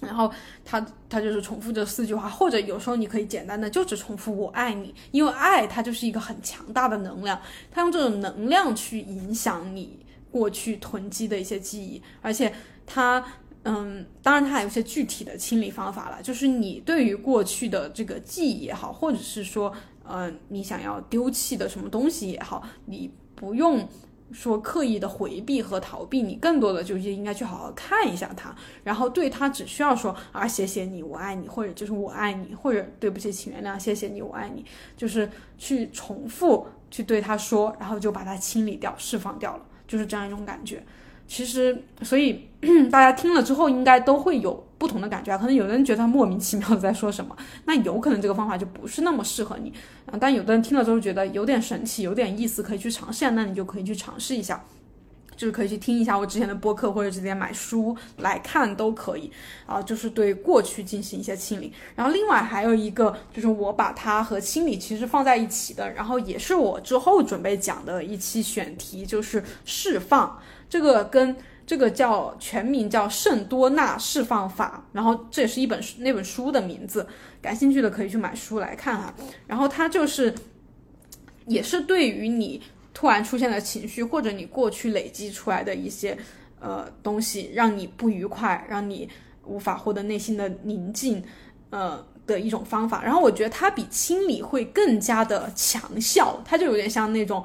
[0.00, 0.32] 然后
[0.64, 7.38] 他他就是重复这四句话，或者有时候你可以简单的就只重复我爱你，因为爱它就是一个很强大的能量，
[7.70, 12.50] 它用这种能量去影响你过去囤积的一些记忆，而且
[12.86, 13.22] 它。
[13.64, 16.22] 嗯，当然，它还有一些具体的清理方法了。
[16.22, 19.72] 就是你对于过去的这个记忆也好，或者是说，
[20.04, 23.86] 呃，你想要丢弃的什么东西也好，你不用
[24.30, 28.54] 说刻意的回避和逃避，你更多的就是应该去好好看一下它，
[28.84, 34.64] 然后对它只需要说啊，谢谢你，我爱你，或者就是我爱你，或者对不起，请原谅，谢谢你，我爱你，
[34.96, 35.28] 就是
[35.59, 40.82] 去重复去对他说，然后就把它清理掉、释放掉了，就是这样一种感觉。
[41.29, 42.49] 其实，所以
[42.91, 45.39] 大家听了之后应该都会有不同的感觉啊。
[45.39, 49.72] 可能有的人觉得他莫名其妙的在说什么，那有可能这个方法就不是那么适合你
[50.07, 50.16] 啊。
[50.18, 54.64] 但有的人听了之后觉得有点神奇，有点意思，可以去尝试，那你就可以去尝试一下。
[55.37, 59.31] 就是可以去听一下我之前的播客，或者直接买书来看都可以
[59.66, 59.81] 啊。
[59.81, 61.72] 就是对过去进行一些清理。
[61.95, 70.41] 然后另外还有一个，就是我把它和清理其实放在一起的，然后也是我之后准备讲的一期选题，就是释放。
[70.68, 71.34] 这个跟
[71.66, 77.06] 这个叫全名叫圣多纳释放法，然后这也是一本书那本书的名字，
[77.40, 79.14] 感兴趣的可以去买书来看哈。
[79.46, 80.34] 然后它就是
[81.46, 82.62] 也是对于你。
[82.94, 86.18] 突然出现的情绪，或者你过去累积出来的一些
[86.58, 89.08] 呃东西，让你不愉快，让你
[89.44, 91.22] 无法获得内心的宁静，
[91.70, 93.04] 呃的一种方法。
[93.04, 97.44] 然后我觉得它比清理会更加的强效，它就有点像那种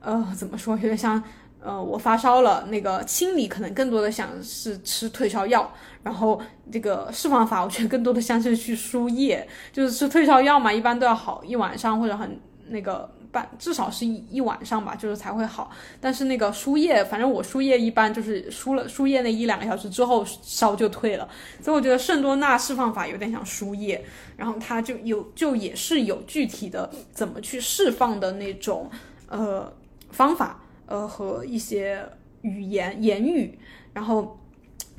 [0.00, 1.22] 呃怎么说，有点像
[1.62, 5.70] 呃我发烧了，那个清理可能更多的想是吃退烧药，
[6.02, 6.40] 然后
[6.70, 12.38] 这个释放法，我觉得更多的像是去输液，就是吃退烧药嘛，一般都要好一晚上或者很
[12.68, 13.10] 那个。
[13.30, 15.70] 半至少是一一晚上吧，就是才会好。
[16.00, 21.28] 但是那个输液，反正我输液一般就是输了输液那一两个小时之后烧就退了。
[21.62, 24.02] 所以我觉得圣多纳释放法有点像输液，
[24.34, 28.90] 然后它就有就也是有具体的怎么去释放的那种
[29.28, 29.70] 呃
[30.10, 30.58] 方法
[30.88, 32.04] 呃和一些
[32.42, 33.58] 语言言语，
[33.92, 34.38] 然后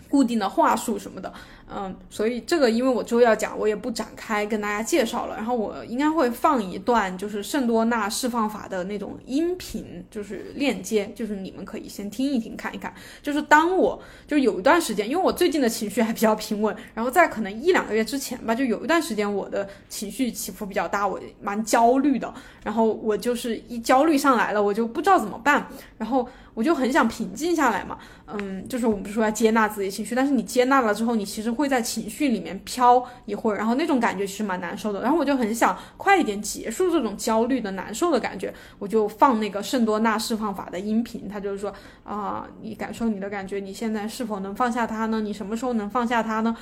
[0.10, 1.34] 固定的话术什么的。
[1.72, 5.36] 嗯，所以这个因为我之后要讲，我也不展开跟大家介绍了。
[5.36, 12.94] 然后我应该会放一段就是圣多纳释放法的那种音频，就是链接，就是你们可以先听一听看一看。
[13.22, 22.34] 就是当我就有一段时间，因为我最近的情绪还比较平稳，然后在可能一两个月之前吧，就有一段时间我的情绪起伏比较大，我蛮焦虑的。
[22.64, 25.68] 然后我就是一焦虑上来了，我就不知道怎么办，
[25.98, 26.28] 然后
[26.60, 27.98] 我就很想平静下来嘛。
[28.28, 35.02] 嗯，就是我们不是说要接纳自己情绪，但是你接纳了之后，你其实会在情绪里面飘一会儿，然后那种感觉其实蛮难受的。
[35.02, 45.22] 然后我就很想快一点结束这种焦虑的难受的感觉，我就放那个圣多纳释放法的音频，他就是说啊，你感受你的感觉，你现在是否能放下它呢？
[45.22, 46.54] 你什么时候能放下它呢？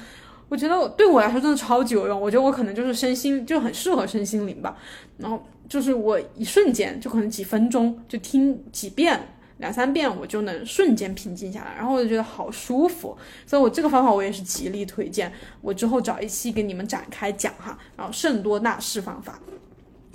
[0.49, 4.77] 我觉得对我来说真的超级有用，我觉得我可能就是身心就很适合身心灵吧。
[5.17, 9.33] 然后就是我一瞬间就可能几分钟就听几遍。
[9.57, 15.31] 两三遍我就能瞬间平静下来，然后我就觉得好舒服，所以我这个方法我也是极力推荐。
[15.61, 17.77] 我之后找一期给你们展开讲哈。
[17.95, 19.39] 然后圣多纳释放法，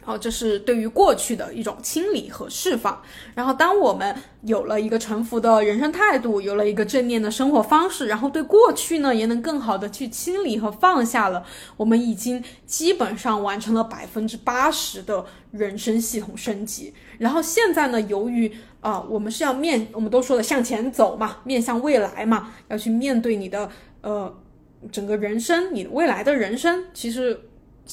[0.05, 3.03] 好这是对于过去的一种清理和释放。
[3.35, 11.45] 然后当我们有了一个臣服的人生态度，有了一个正念的生活方式，然后对过去呢也能更好的去清理和放下了，
[11.77, 16.95] 我们已经基本上完成了百分之八十的人生系统升级。
[17.19, 18.53] 然后现在呢，由于
[18.83, 23.71] 啊，我们是要面，我们都说了向前走嘛，面向未来嘛，要去面对你的
[24.03, 24.31] 呃
[24.91, 27.41] 整个人生，你未来的人生，其实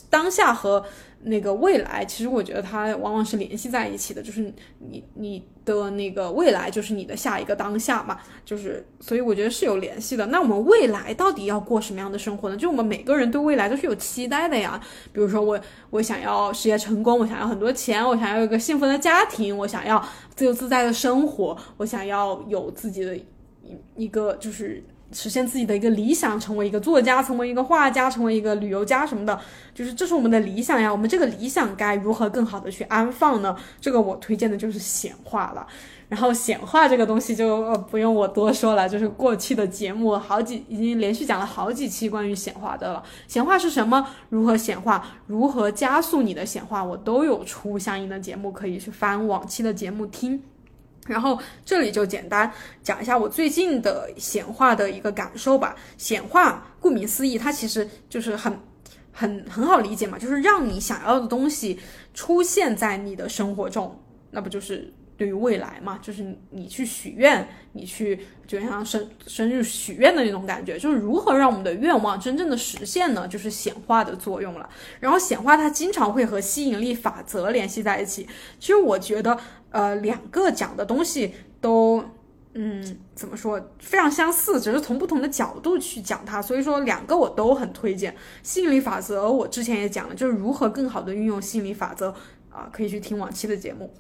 [0.10, 0.84] 当下和。
[1.22, 4.42] 那个未来，其实我觉得它往往是联系在一起的，就是
[4.80, 10.26] 你你的那个未来就是你的下一个当下嘛，就是所以我觉得是有联系的。
[10.28, 12.56] 那我们未来到底要过什么样的生活呢？
[12.56, 14.80] 就我们每个人对未来都是有期待的呀。
[15.12, 15.60] 比如说我
[15.90, 20.04] 我想要事业成功，我想要很多钱，我想要一个幸福的家庭，我想要
[20.36, 23.24] 自由自在的生活，我想要有自己的一
[23.96, 24.82] 一个就是。
[25.12, 29.40] 实现自己的一个理想，成为一个作家，成为一个画家，成为一个旅游家什么的，
[29.74, 30.92] 就是这是我们的理想呀。
[30.92, 33.56] 我们这个理想该如何更好的去安放呢？
[33.82, 35.66] 这个我推荐的就是显化了。
[36.08, 43.04] 然后显化这个东西就不用我多说了，就是过去的节目好几已经连续讲了好几期关于显化的了。
[43.28, 44.08] 显化是什么？
[44.30, 45.06] 如何显化？
[45.28, 46.84] 如何加速你的显化？
[46.84, 50.42] 我都有出相应的节目，可以去翻往期的节目听。
[51.10, 52.50] 然后这里就简单
[52.84, 55.76] 讲一下我最近的显化的一个感受吧。
[55.98, 58.58] 显化顾名思义，它其实就是很
[59.12, 61.80] 很很好理解嘛，就是让你想要的东西
[62.14, 64.00] 出现在你的生活中，
[64.32, 66.00] 那不就是对于未来嘛？
[66.02, 73.28] 就是你去许愿，你去就像生生日许愿的那种感觉，就是如何让我们的愿望真正的实现呢？
[73.28, 74.68] 就是显化的作用了。
[75.00, 78.28] 然后显化它经常会和吸引力法则联系在一起。
[78.60, 79.38] 其实我觉得。
[79.72, 82.04] 呃，两个讲的东西都，
[82.56, 86.42] 嗯，怎么说，非常相似，只是从不同的角度去讲它。
[86.42, 88.16] 所以说，两个我都很推荐。
[88.42, 92.10] 吸引力法则，我之前也讲了，就是如何更好的运用吸引力法则
[92.50, 93.94] 啊，可以去听往期的节目。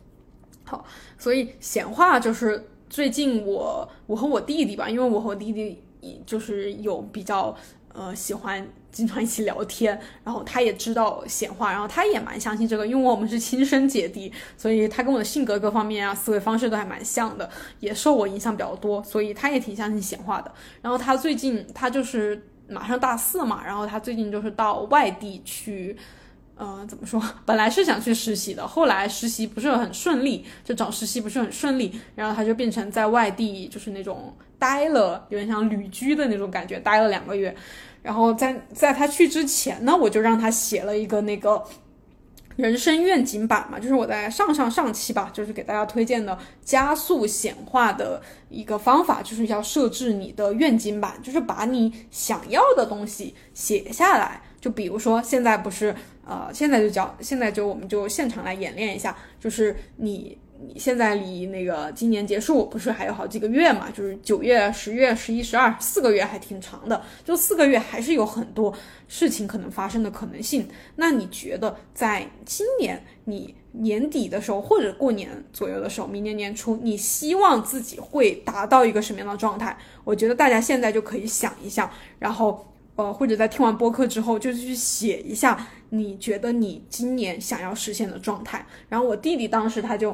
[0.69, 0.85] 好，
[1.17, 5.81] 所以显化就是最近我我和我弟弟吧，因为我和我弟弟
[6.25, 7.55] 就是有比较
[7.93, 8.67] 呃喜欢。
[8.91, 17.47] 经常一起聊天，然后他也知道显化，然后他也蛮相信这个，因为我们是亲生姐弟，所以他跟我的性格各方面啊，思维方式都还蛮像的，
[17.81, 20.51] 也受我影响比较多，所以他也挺相信显化的。
[20.81, 25.95] 然后他最近他就是马上大四嘛，然后他最近就是到外地去，
[26.59, 27.23] 呃，怎么说？
[27.45, 37.55] 本来是想去实习的，后来实习不是很顺利，就找实习不是很顺利，然后他就变成在外地，就是那种待了，有点像旅居的那种感觉，待了两个月。
[38.03, 41.63] 然后在在他去之前呢，我就让他写了一个那个
[42.57, 54.41] 人生愿景版嘛，就是我在上上上期吧，就是给大家推荐的加速显化的一个方法，就是要设置你的愿景版，就是把你想要的东西写下来。
[54.59, 55.95] 就比如说现在不是。
[56.29, 63.89] 呃，现在就教，现在就我们就现场来演练一下，就是你你现在离那个今年结束不是还有好几个月嘛？
[63.89, 68.71] 就是九月、十月、十一、十二，四个月还挺长的，就四个月还是有很多
[69.07, 70.69] 事情可能发生的可能性。
[70.97, 79.75] 那你觉得在今年你年底的时候，或者过年左右的时候，明年年初，你希望自己会达到一个什么样的状态？
[80.03, 81.89] 我觉得大家现在就可以想一想，
[82.19, 82.63] 然后。
[82.99, 88.65] 呃，或者在听完播客之后，就去写一下你觉得你今年想要实现的状态。
[88.89, 90.13] 然后我弟弟当时他就，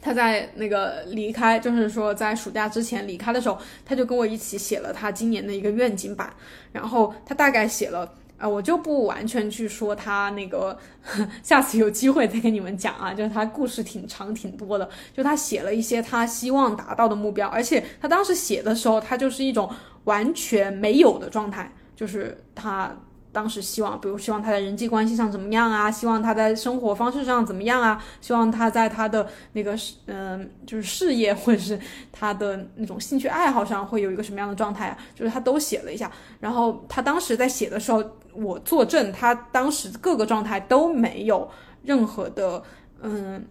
[0.00, 6.32] 他在那个离开，就是说在暑假之前离开的时候，他就跟我一起写了他今年的一个愿景版。
[6.70, 10.78] 然后他大概写了，呃，我就不完全去说他那个，
[11.42, 13.12] 下次有机会再给你们讲啊。
[13.12, 19.68] 就是他故事挺长挺多的，就他写了一些他希望达到的目标，而且他当时写的时候，他就是一种
[20.04, 21.72] 完全没有的状态。
[21.96, 22.94] 就是他
[23.32, 25.90] 当时希望，比如希望他在人际关系上怎么样啊？
[25.90, 28.02] 希望他在生活方式上怎么样啊？
[28.20, 29.76] 希望他在他的那个
[30.06, 31.78] 嗯，就是事业或者是
[32.10, 34.98] 他的那种兴趣爱好上会有一个什么样的状态啊？
[35.14, 36.10] 就是他都写了一下。
[36.40, 41.50] 然后他当时在写的时候，我作证，他当时各个状态都没有
[41.82, 42.62] 任何的
[43.02, 43.44] 嗯，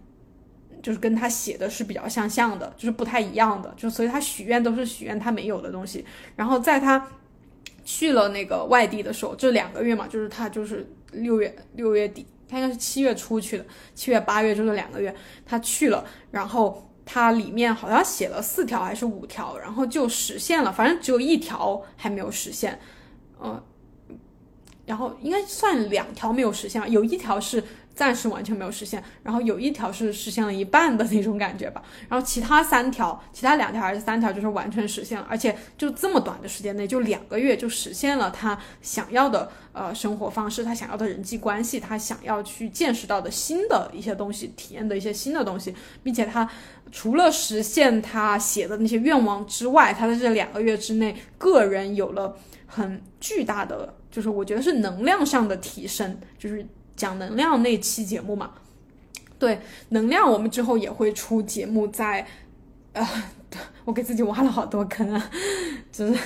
[0.82, 3.72] 就是跟他写的是比较相像的，就是不太一样的。
[3.76, 6.04] 就所以他许愿都是许愿他没有的东西。
[6.34, 7.06] 然后在他。
[7.86, 13.64] 去了那个外地的时候，这两个月嘛，就是他就是六月六月底，他应该是七月初去的，
[13.94, 15.14] 七月八月就是两个月，
[15.46, 22.78] 他去了，然后他里面好像写了四条还是五条，然后就实现了，反正只有一条还没有实现，
[23.40, 23.62] 嗯，
[24.84, 27.64] 然后应该算两条没有实现，有一条是。
[27.96, 46.46] 暂时完全没有实现，然后有一条是实现了一半的那种感觉吧，然后其他三条，其他两条还是三条，就是完全实现了，而且就这么短的时间内，就两个月就实现了他想要的呃生活方式，他想要的人际关系，他想要去见识到的新的一些东西，体验的一些新的东西，并且他
[46.92, 52.36] 除了实现他写的那些愿望之外，他在这两个月之内，个人有了
[52.66, 56.66] 很巨大的，就是我觉得是能量上的提升，就是。
[56.96, 58.52] 讲能量那期节目嘛，
[59.38, 62.26] 对能量，我们之后也会出节目，在
[62.92, 63.06] 呃，
[63.84, 65.30] 我给自己挖了好多坑啊，
[65.92, 66.18] 就是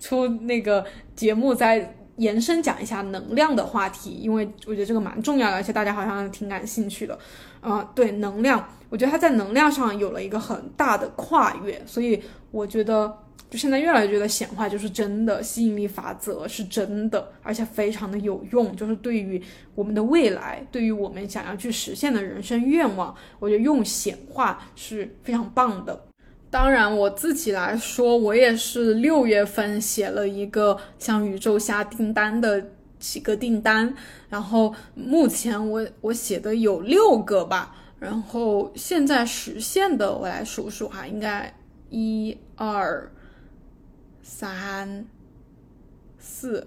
[0.00, 7.18] 出那个节目再延伸讲一下能量的话题，因为我觉得这个蛮重要的，而且大家好像挺感兴趣的。
[7.62, 13.23] 嗯，对能量，我觉得它在能量上有了一个很大的跨越，所以我觉得。
[13.54, 18.74] 就现在越来越觉得显化就是真的，吸引力法则是真的，而且非常的有用。
[18.74, 19.40] 就是对于
[19.76, 26.04] 我们的未来，对于我们想要去实现的人生愿望，我觉得用显化是非常棒的。
[26.50, 32.60] 当然，我自己来说，我也是六月份写了一个向宇宙下订单的
[32.98, 33.94] 几个订单，
[34.28, 41.54] 然后目前我我写的有六个吧，然后现在实现的我来数数哈，应该
[41.90, 43.08] 一二。
[44.26, 45.04] 三、
[46.18, 46.66] 四，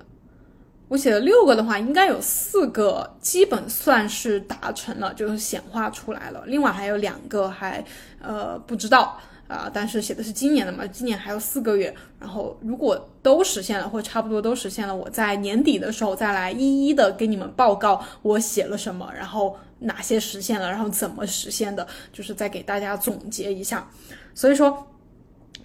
[0.87, 6.43] 我写了六个的话，应该有四个基本算是达成了，就是显化出来了。
[6.45, 7.83] 另外还有两个还
[8.21, 11.93] 呃不知道啊，但是写的是今年的嘛，今年还有四个月。
[12.19, 23.89] 然后如果都实现了，或差不多都实现了，我在年底的时候再来一一的给你们报告我写了什么，然后哪些实现了，然后怎么实现的，就是再给大家总结一下。
[24.35, 24.87] 所以说，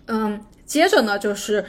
[0.06, 1.62] 嗯，接着呢就是。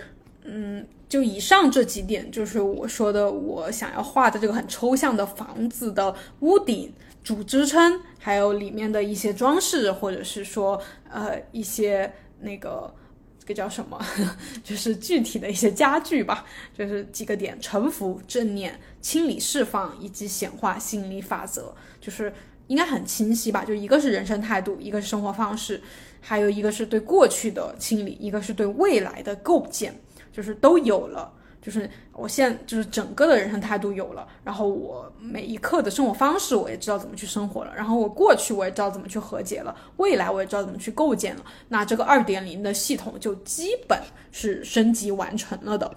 [0.46, 6.92] 嗯，就以上这几点，就是我说的，我想要画的这个很抽象的房子的屋顶
[7.24, 12.94] 主支撑，还有里面的一些装饰，或者是说，呃，一些那个
[13.40, 13.98] 这个叫什么，
[14.64, 16.46] 就是具体的一些家具吧，
[16.78, 22.34] 就是几个点：臣服、正念、清理、释放以及显化吸引力法则，就是
[22.68, 23.64] 应该很清晰吧？
[23.64, 25.82] 就一个是人生态度，一个是生活方式，
[26.20, 29.98] 还有一个是对过去的清理，一个是对未来的构建。
[30.34, 31.32] 就是都有了，
[31.62, 43.98] 就是我现就是整个的人生态度有了，然后我每一刻的生活方式我也知道怎么去生活了，然后我过去我也知道怎么去和解了，未来我也知道怎么去构建了，那这个二点零的系统就基本
[44.32, 45.90] 是升级完成了的。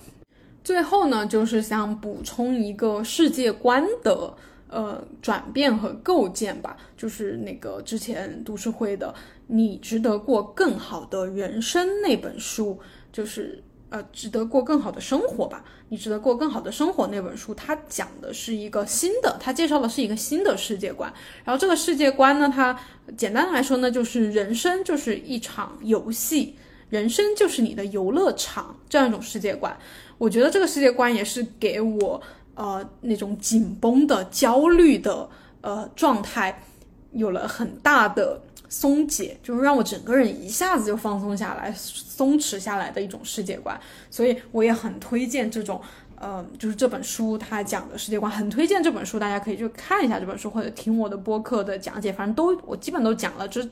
[0.63, 4.35] 最后呢，就是想补充一个世界观的
[4.69, 6.77] 呃转变和构建吧。
[6.97, 9.09] 就是那个之前读书会的
[9.47, 12.77] 《你值得过更好的人生》那本书，
[13.13, 15.65] 就是呃值得过更好的生活吧。
[15.89, 21.13] 你值得过更好的生活那本书，它讲的是一个新的，它介绍的是一个新的世界观。
[21.45, 22.79] 然后这个世界观呢，它
[23.17, 26.57] 简单来说呢，就是人生就是一场游戏。
[26.89, 29.77] 人生就是你的游乐场，这样一种世界观，
[30.19, 32.23] 我觉得这个世界观也是给我
[32.55, 35.29] 呃那种紧绷的、焦虑的
[35.63, 36.63] 呃状态
[37.11, 38.41] 有了很大的
[38.79, 43.79] 松解，就是让我整个人一下子就放松下来、松弛下来的一种世界观。
[44.11, 45.81] 所以我也很推荐这种
[46.17, 53.67] 呃，就是这本书它讲的世界观，很推荐这本书，大家可以去看一下这本书，或者听我的播客的讲解，反正都我基本都讲了，这。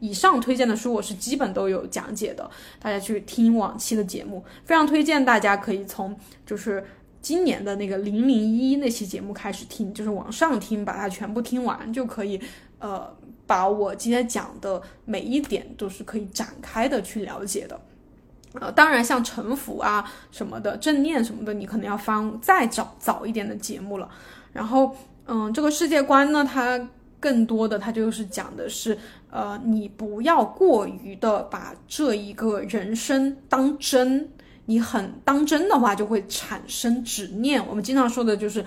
[0.00, 2.48] 以上推荐的书我是基本都有讲解的，
[2.80, 6.84] 大家去听往期的节目，非常推荐大家可以从就是
[7.22, 12.40] 今年的那个零零一那期节目开始听，就是往上听，把它全部听完就可以，
[12.78, 13.08] 呃，
[13.46, 17.80] 把我今天讲的每一点都是可以展开的去了解的，
[18.60, 24.08] 呃，当然像沉浮啊什么的正念什么的，你可能要翻再找早一点的节目了，
[24.52, 26.88] 然后嗯，这个世界观呢，它。
[27.20, 28.98] 更多的，它就是讲的是，
[29.30, 34.28] 呃，你不要过于的把这一个人生当真，
[34.66, 37.66] 你很当真的话，就会产生执念。
[37.66, 38.62] 我们经常说的就是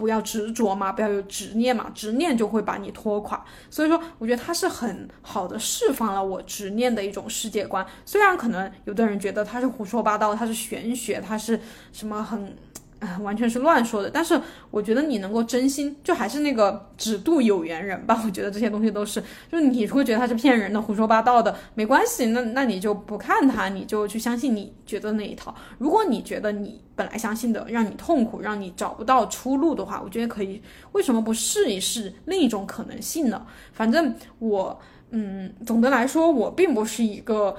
[0.00, 3.44] 不要执着嘛，不要有执念嘛，执念就会把你拖垮。
[3.68, 7.86] 所以说，我觉得它是很好的释放了我执念的一种世界观。
[8.06, 11.60] 虽然可能有的人觉得它是胡说八道，它是玄学，它是
[11.92, 12.56] 什么很。
[13.22, 14.10] 完全是乱说的。
[14.10, 14.40] 但是
[14.70, 18.20] 我觉得你能够真心，就还是那个只渡有缘人吧。
[18.24, 25.54] 我觉得这些东西都是，就是你会觉得他是骗人的、胡说八道的，没关系，那那你就不看他，你就去相信你觉得那一套。
[25.78, 30.60] 如果你觉得你本来相信的让你痛苦，让你找不到出路的话，我觉得可以，
[30.92, 33.46] 为什么不试一试另一种可能性呢？
[33.72, 34.78] 反正我，
[35.10, 37.56] 嗯，总的来说，我并不是一个，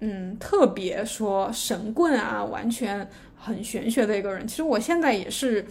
[0.00, 3.08] 嗯，特别说神棍啊，完全。
[3.44, 5.66] 很玄学的一个人，其实我现在也是，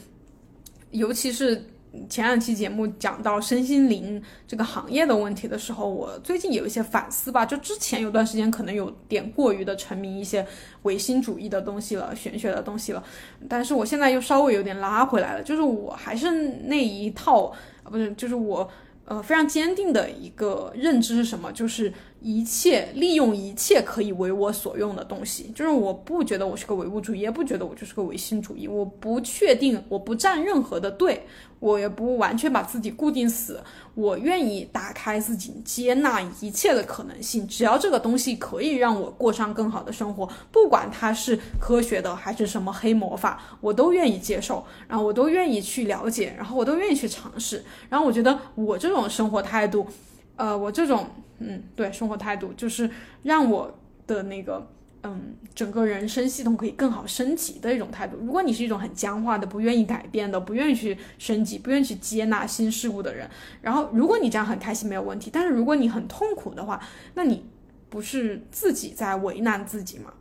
[0.90, 1.64] 尤其是
[2.10, 7.46] 前两期节目讲到身心灵这个行业的问题的时候，我最近有一些反思吧。
[7.46, 10.46] 就之前有段时间可能有点过于的沉迷一些
[10.82, 13.02] 唯心主义的东西了，玄学的东西了，
[13.48, 16.30] 但是我现在又稍微有点拉回来了，就是我还是
[16.66, 17.54] 那一套，
[17.84, 18.70] 不是，就是我
[19.12, 21.92] 呃非常坚定的一个认知是什么，就是。
[22.24, 28.68] 一切利用一切可以为我所用的东西，就是我不觉得我是个唯物主义，也不觉得我就是个唯心主义。
[28.68, 31.26] 我不确定，我不站任何的队，
[31.62, 33.64] 我也不完全把自己固定死。
[33.94, 37.48] 我愿意打开自己，接纳一切的可能性。
[37.48, 44.66] 只要这个东西可以让我过上更好的生活，不管它是科学的还是什么黑魔法，我都愿意接受。
[44.90, 47.64] 然后我都愿意去了解，然后我都愿意去尝试。
[47.90, 49.88] 然后我觉得我这种生活态度，
[50.36, 51.08] 呃，我这种。
[51.44, 52.88] 嗯，对，生活态度就是
[53.24, 54.64] 让我的那个，
[55.04, 58.18] 嗯，整个人生系统可以更好升级的一种态度。
[58.18, 63.28] 如果你是一种很僵化的、不愿意改变的、不愿意去升级、不愿意去接纳新事物的人，
[63.64, 66.80] 然后如果你这样很开心没有问题，但是如果你很痛苦的话，
[67.16, 67.44] 那你
[67.90, 70.14] 不是自己在为难自己吗？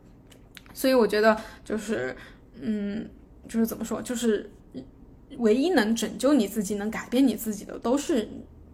[0.73, 2.15] 所以我觉得就是，
[2.59, 3.07] 嗯，
[3.47, 4.49] 就是怎么说，就是
[5.37, 8.27] 唯一能拯救你自己、能改变你自己的，都是。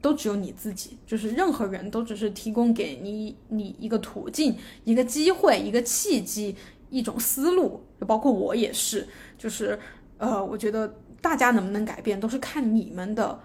[0.08, 4.56] 都只有你自己，就是任何人都只是提供给你你一个途径、
[4.86, 6.56] 一个机会、一个契机、
[6.90, 9.06] 一种思路，包括我也是，
[9.38, 9.78] 就是
[10.18, 13.38] 呃，我觉得大家能不能改变，都是看你们的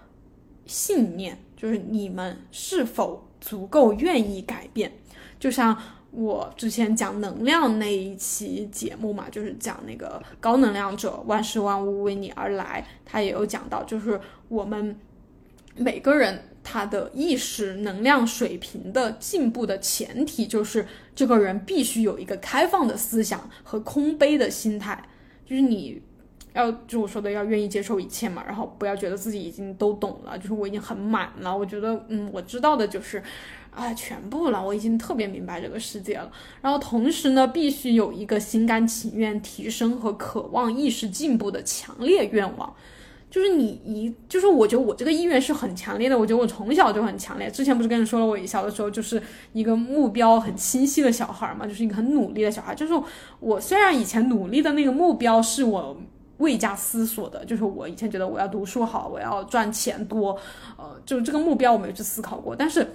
[0.65, 4.89] 信念，就是你们是否足够愿意改变。
[5.37, 5.77] 就像
[6.11, 14.97] 我之前讲能量那一期节目嘛，就是讲那个高能量者，万事万物为你而来，他也有讲到，就是我们。
[15.75, 25.03] 每个人他的意识能量水平的进步的前提，就是这个人必须有一个开放的思想和空杯的心态，
[25.45, 26.01] 就是你
[26.53, 33.21] 要就我说的要愿意接受一切嘛，然后不要觉得自己已经都懂了，就是我已经很满了，我觉得嗯我知道的就是，
[33.71, 42.73] 啊全部了，我已经特别明白这个世界了，然后同时呢，必须有一个心甘情愿提升和渴望意识进步的强烈愿望。
[43.33, 46.15] 就是你一，就是我觉得我这个意愿是很强烈的。
[46.15, 47.49] 我觉得我从小就很强烈。
[47.49, 49.19] 之前不是跟你说了，我小的时候就是
[49.53, 52.75] 一个目标很清晰的小孩嘛，就是一个很努力的小孩。
[52.75, 52.93] 就是
[53.39, 55.97] 我虽然以前努力的那个目标是我
[56.37, 60.37] 未加思索的，就是我以前觉得我要读书好，我要赚钱多，
[60.77, 62.55] 呃，就这个目标我没有去思考过。
[62.55, 62.87] 但是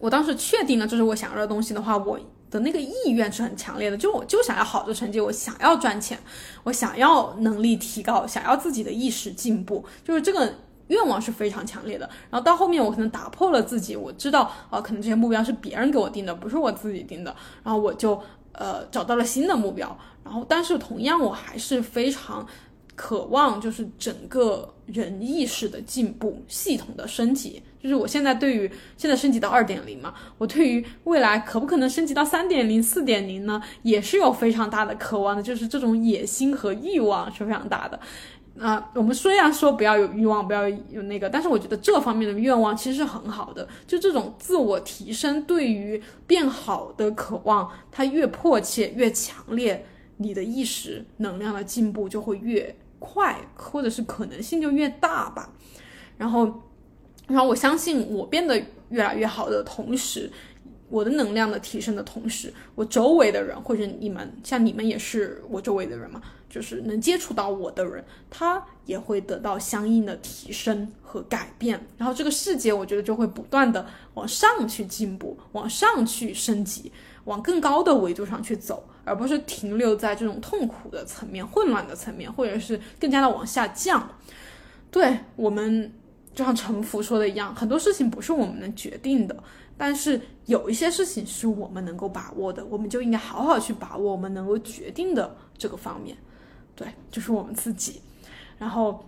[0.00, 2.18] 我当时确定了这是我想要的东西的话，我。
[2.50, 6.18] 的那个意愿是很强烈的，就我就想要好的成绩，我想要赚钱，
[6.64, 10.52] 我想要能力提高，想要自己的意识进步，就是这个
[10.88, 12.08] 愿望是非常强烈的。
[12.30, 17.34] 然后到后面我可能打破了自己，我知道啊，可能这些目标是别人给我定的，不是我自己定的。
[17.62, 18.20] 然后我就
[18.52, 19.98] 呃找到了新的目标。
[20.24, 22.46] 然后但是同样我还是非常。
[22.98, 27.62] 渴望就是整个人意识的进步，系统的升级。
[27.80, 35.40] 就是我现在对于现在升级到二点零嘛，我对于未来可不可能升级到三点零、四点零呢，也是有非常大的渴望的。
[35.40, 38.00] 就是这种野心和欲望是非常大的。
[38.58, 43.68] 啊，我们虽然说不要有欲望，不要有那个，但是我觉得这方面的愿望其实是很好的。
[43.86, 49.86] 就这种自我提升，对于变好的渴望，它越迫切、越强烈，
[50.16, 52.74] 你的意识能量的进步就会越。
[52.98, 55.52] 快，或者是可能性就越大吧。
[56.16, 56.62] 然后，
[57.26, 60.30] 然后我相信我变得越来越好的同时，
[60.88, 71.86] 我的能量的提升的同时，我周围的人或者你们，像你们也是我周围的人嘛，就是能接触到我的人，他也会得到相应的提升和改变。
[71.98, 76.90] 然后这个世界，我觉得就会不断的往上去进步，往上去升级，
[77.24, 78.82] 往更高的维度上去走。
[79.08, 84.08] 而不是停留在这种痛苦的层面、混乱的层面，或者是更加的往下降。
[84.90, 85.92] 对我们，
[86.34, 89.34] 就像陈福说的一样，很多事情不是我们能决定的，
[89.76, 96.16] 但是有一些事情是我们能够把握的，我们就应该好好去把握我们能够决定的这个方面。
[96.76, 98.00] 对，就是我们自己。
[98.58, 99.04] 然后，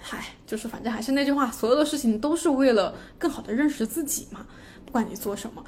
[0.00, 4.46] 嗨，就是反正还是那句话，所有的事情都是为了更好的认识自己嘛。
[4.84, 5.64] 不管你做什么，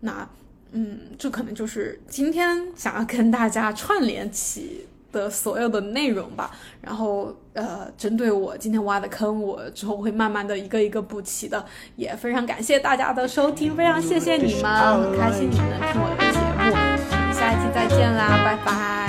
[0.00, 0.28] 那。
[0.72, 6.50] 嗯，这可能就是今天想要跟大家串联起的所有的内容吧。
[6.80, 11.64] 然后，呃，针对我今天挖的坑，我之后会慢慢的一个一个补齐的。
[11.96, 17.32] 也非常感谢大家的收听，非常谢谢你们，很开心你们能听我的节目。
[17.32, 19.01] 下一期再见啦，拜拜。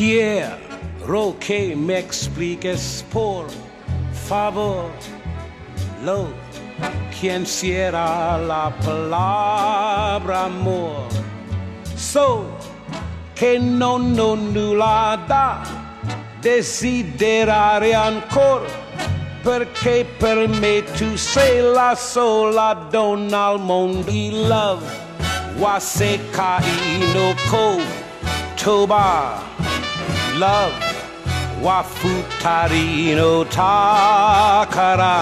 [0.00, 3.44] Quiero que me expliques por
[4.26, 4.90] favor
[6.02, 6.28] lo
[7.20, 11.06] quien cierra la palabra amor.
[11.96, 12.46] So
[13.34, 15.66] que non ho nulla da
[16.40, 18.70] desiderare ancora
[19.42, 24.10] perché per me tu sei la sola donna al mondo.
[24.10, 24.82] I love
[25.58, 26.62] waseka
[26.96, 27.82] inoko
[28.56, 29.59] toba
[30.40, 30.72] love.
[31.64, 35.16] Wafutari no takara.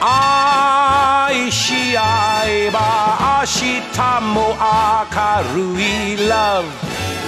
[0.00, 2.86] Aishi aiba
[3.34, 6.16] ashitamo akarui.
[6.32, 6.70] Love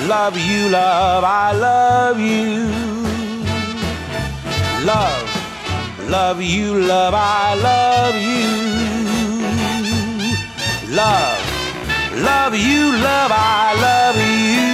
[0.06, 2.54] love you love i love you.
[4.90, 5.28] Love
[6.14, 8.50] love you love i love you.
[11.00, 11.40] Love
[12.28, 14.71] love you love i love you